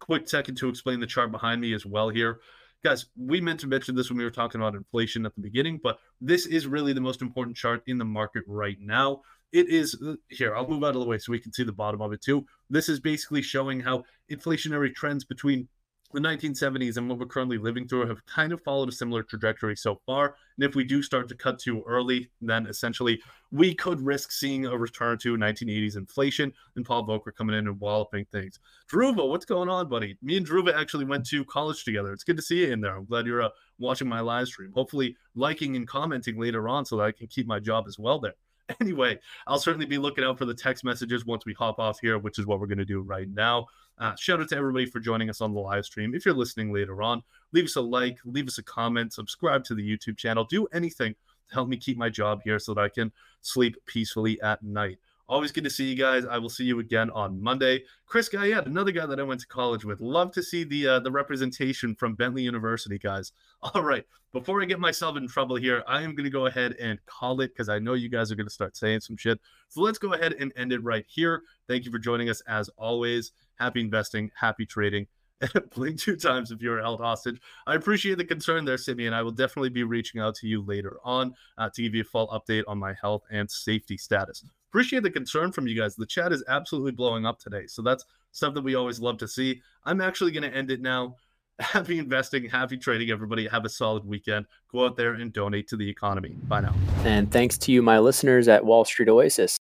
quick 0.00 0.28
second 0.28 0.56
to 0.56 0.68
explain 0.68 1.00
the 1.00 1.06
chart 1.06 1.30
behind 1.30 1.60
me 1.60 1.72
as 1.72 1.86
well 1.86 2.08
here. 2.08 2.40
Guys, 2.82 3.06
we 3.16 3.40
meant 3.40 3.60
to 3.60 3.66
mention 3.66 3.94
this 3.94 4.08
when 4.08 4.18
we 4.18 4.24
were 4.24 4.30
talking 4.30 4.60
about 4.60 4.74
inflation 4.74 5.26
at 5.26 5.34
the 5.34 5.42
beginning, 5.42 5.78
but 5.82 5.98
this 6.20 6.46
is 6.46 6.66
really 6.66 6.94
the 6.94 7.00
most 7.00 7.20
important 7.20 7.56
chart 7.56 7.82
in 7.86 7.98
the 7.98 8.04
market 8.04 8.42
right 8.46 8.78
now. 8.80 9.20
It 9.52 9.68
is 9.68 10.00
here, 10.28 10.56
I'll 10.56 10.66
move 10.66 10.84
out 10.84 10.94
of 10.94 11.00
the 11.00 11.06
way 11.06 11.18
so 11.18 11.32
we 11.32 11.40
can 11.40 11.52
see 11.52 11.64
the 11.64 11.72
bottom 11.72 12.00
of 12.00 12.12
it 12.12 12.22
too. 12.22 12.46
This 12.70 12.88
is 12.88 13.00
basically 13.00 13.42
showing 13.42 13.80
how 13.80 14.04
inflationary 14.30 14.94
trends 14.94 15.24
between 15.24 15.68
the 16.12 16.20
1970s 16.20 16.96
and 16.96 17.08
what 17.08 17.18
we're 17.18 17.26
currently 17.26 17.58
living 17.58 17.86
through 17.86 18.06
have 18.08 18.24
kind 18.26 18.52
of 18.52 18.60
followed 18.62 18.88
a 18.88 18.92
similar 18.92 19.22
trajectory 19.22 19.76
so 19.76 20.00
far. 20.06 20.34
And 20.56 20.68
if 20.68 20.74
we 20.74 20.82
do 20.82 21.02
start 21.02 21.28
to 21.28 21.36
cut 21.36 21.58
too 21.58 21.82
early, 21.86 22.30
then 22.40 22.66
essentially 22.66 23.20
we 23.52 23.74
could 23.74 24.00
risk 24.00 24.32
seeing 24.32 24.66
a 24.66 24.76
return 24.76 25.18
to 25.18 25.36
1980s 25.36 25.96
inflation 25.96 26.52
and 26.76 26.84
Paul 26.84 27.06
Volcker 27.06 27.34
coming 27.34 27.56
in 27.56 27.68
and 27.68 27.80
walloping 27.80 28.24
things. 28.32 28.58
Druva, 28.90 29.28
what's 29.28 29.44
going 29.44 29.68
on, 29.68 29.88
buddy? 29.88 30.16
Me 30.22 30.36
and 30.36 30.46
Druva 30.46 30.74
actually 30.74 31.04
went 31.04 31.26
to 31.26 31.44
college 31.44 31.84
together. 31.84 32.12
It's 32.12 32.24
good 32.24 32.36
to 32.36 32.42
see 32.42 32.66
you 32.66 32.72
in 32.72 32.80
there. 32.80 32.96
I'm 32.96 33.04
glad 33.04 33.26
you're 33.26 33.42
uh, 33.42 33.50
watching 33.78 34.08
my 34.08 34.20
live 34.20 34.48
stream. 34.48 34.72
Hopefully, 34.74 35.16
liking 35.34 35.76
and 35.76 35.86
commenting 35.86 36.38
later 36.38 36.68
on 36.68 36.84
so 36.84 36.96
that 36.96 37.04
I 37.04 37.12
can 37.12 37.28
keep 37.28 37.46
my 37.46 37.60
job 37.60 37.84
as 37.86 37.98
well 37.98 38.18
there. 38.18 38.34
Anyway, 38.80 39.18
I'll 39.46 39.58
certainly 39.58 39.86
be 39.86 39.98
looking 39.98 40.24
out 40.24 40.38
for 40.38 40.44
the 40.44 40.54
text 40.54 40.84
messages 40.84 41.26
once 41.26 41.44
we 41.44 41.54
hop 41.54 41.78
off 41.78 41.98
here, 42.00 42.18
which 42.18 42.38
is 42.38 42.46
what 42.46 42.60
we're 42.60 42.66
going 42.66 42.78
to 42.78 42.84
do 42.84 43.00
right 43.00 43.28
now. 43.28 43.66
Uh, 43.98 44.14
shout 44.16 44.40
out 44.40 44.48
to 44.48 44.56
everybody 44.56 44.86
for 44.86 45.00
joining 45.00 45.28
us 45.28 45.40
on 45.40 45.52
the 45.52 45.60
live 45.60 45.84
stream. 45.84 46.14
If 46.14 46.24
you're 46.24 46.34
listening 46.34 46.72
later 46.72 47.02
on, 47.02 47.22
leave 47.52 47.66
us 47.66 47.76
a 47.76 47.80
like, 47.80 48.18
leave 48.24 48.48
us 48.48 48.58
a 48.58 48.62
comment, 48.62 49.12
subscribe 49.12 49.64
to 49.64 49.74
the 49.74 49.82
YouTube 49.82 50.16
channel, 50.16 50.44
do 50.44 50.66
anything 50.72 51.14
to 51.48 51.54
help 51.54 51.68
me 51.68 51.76
keep 51.76 51.98
my 51.98 52.08
job 52.08 52.40
here 52.42 52.58
so 52.58 52.72
that 52.74 52.80
I 52.80 52.88
can 52.88 53.12
sleep 53.42 53.76
peacefully 53.86 54.40
at 54.40 54.62
night. 54.62 54.98
Always 55.30 55.52
good 55.52 55.62
to 55.62 55.70
see 55.70 55.84
you 55.84 55.94
guys. 55.94 56.24
I 56.26 56.38
will 56.38 56.48
see 56.48 56.64
you 56.64 56.80
again 56.80 57.08
on 57.10 57.40
Monday. 57.40 57.84
Chris 58.04 58.28
Guyette, 58.28 58.66
another 58.66 58.90
guy 58.90 59.06
that 59.06 59.20
I 59.20 59.22
went 59.22 59.40
to 59.42 59.46
college 59.46 59.84
with. 59.84 60.00
Love 60.00 60.32
to 60.32 60.42
see 60.42 60.64
the 60.64 60.88
uh, 60.88 60.98
the 60.98 61.12
representation 61.12 61.94
from 61.94 62.16
Bentley 62.16 62.42
University, 62.42 62.98
guys. 62.98 63.30
All 63.62 63.84
right, 63.84 64.04
before 64.32 64.60
I 64.60 64.64
get 64.64 64.80
myself 64.80 65.16
in 65.16 65.28
trouble 65.28 65.54
here, 65.54 65.84
I 65.86 66.02
am 66.02 66.16
going 66.16 66.24
to 66.24 66.30
go 66.30 66.46
ahead 66.46 66.74
and 66.80 66.98
call 67.06 67.40
it 67.42 67.52
because 67.52 67.68
I 67.68 67.78
know 67.78 67.94
you 67.94 68.08
guys 68.08 68.32
are 68.32 68.34
going 68.34 68.48
to 68.48 68.52
start 68.52 68.76
saying 68.76 69.02
some 69.02 69.16
shit. 69.16 69.38
So 69.68 69.82
let's 69.82 69.98
go 69.98 70.14
ahead 70.14 70.32
and 70.32 70.52
end 70.56 70.72
it 70.72 70.82
right 70.82 71.04
here. 71.06 71.42
Thank 71.68 71.84
you 71.84 71.92
for 71.92 72.00
joining 72.00 72.28
us 72.28 72.42
as 72.48 72.68
always. 72.76 73.30
Happy 73.54 73.82
investing, 73.82 74.32
happy 74.34 74.66
trading. 74.66 75.06
blink 75.76 76.00
two 76.00 76.16
times 76.16 76.50
if 76.50 76.60
you're 76.60 76.82
held 76.82 77.00
hostage. 77.00 77.40
I 77.68 77.76
appreciate 77.76 78.18
the 78.18 78.24
concern 78.24 78.64
there, 78.64 78.76
Simeon. 78.76 79.14
I 79.14 79.22
will 79.22 79.30
definitely 79.30 79.70
be 79.70 79.84
reaching 79.84 80.20
out 80.20 80.34
to 80.36 80.48
you 80.48 80.60
later 80.60 80.98
on 81.04 81.34
uh, 81.56 81.70
to 81.72 81.82
give 81.82 81.94
you 81.94 82.00
a 82.00 82.04
full 82.04 82.26
update 82.28 82.64
on 82.66 82.78
my 82.78 82.94
health 83.00 83.22
and 83.30 83.48
safety 83.48 83.96
status. 83.96 84.44
Appreciate 84.70 85.02
the 85.02 85.10
concern 85.10 85.50
from 85.50 85.66
you 85.66 85.76
guys. 85.76 85.96
The 85.96 86.06
chat 86.06 86.32
is 86.32 86.44
absolutely 86.46 86.92
blowing 86.92 87.26
up 87.26 87.40
today. 87.40 87.66
So 87.66 87.82
that's 87.82 88.04
something 88.30 88.62
we 88.62 88.76
always 88.76 89.00
love 89.00 89.18
to 89.18 89.26
see. 89.26 89.60
I'm 89.84 90.00
actually 90.00 90.30
going 90.30 90.48
to 90.48 90.56
end 90.56 90.70
it 90.70 90.80
now. 90.80 91.16
Happy 91.60 91.98
investing, 91.98 92.48
happy 92.48 92.78
trading, 92.78 93.10
everybody. 93.10 93.46
Have 93.46 93.66
a 93.66 93.68
solid 93.68 94.06
weekend. 94.06 94.46
Go 94.72 94.86
out 94.86 94.96
there 94.96 95.12
and 95.12 95.30
donate 95.30 95.68
to 95.68 95.76
the 95.76 95.86
economy. 95.86 96.30
Bye 96.44 96.62
now. 96.62 96.74
And 97.04 97.30
thanks 97.30 97.58
to 97.58 97.72
you, 97.72 97.82
my 97.82 97.98
listeners 97.98 98.48
at 98.48 98.64
Wall 98.64 98.86
Street 98.86 99.10
Oasis. 99.10 99.58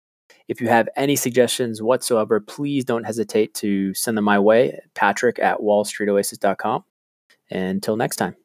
If 0.48 0.60
you 0.60 0.70
have 0.70 0.89
any 0.96 1.16
suggestions 1.16 1.84
whatsoever, 1.84 2.39
please 2.39 2.84
don't 2.84 3.04
hesitate 3.04 3.54
to 3.56 3.94
send 3.94 4.18
them 4.18 4.26
my 4.26 4.39
way, 4.39 4.80
patrick 4.96 5.38
at 5.38 5.60
wallstreetoasis.com. 5.60 6.84
Until 7.52 7.96
next 7.96 8.16
time. 8.16 8.36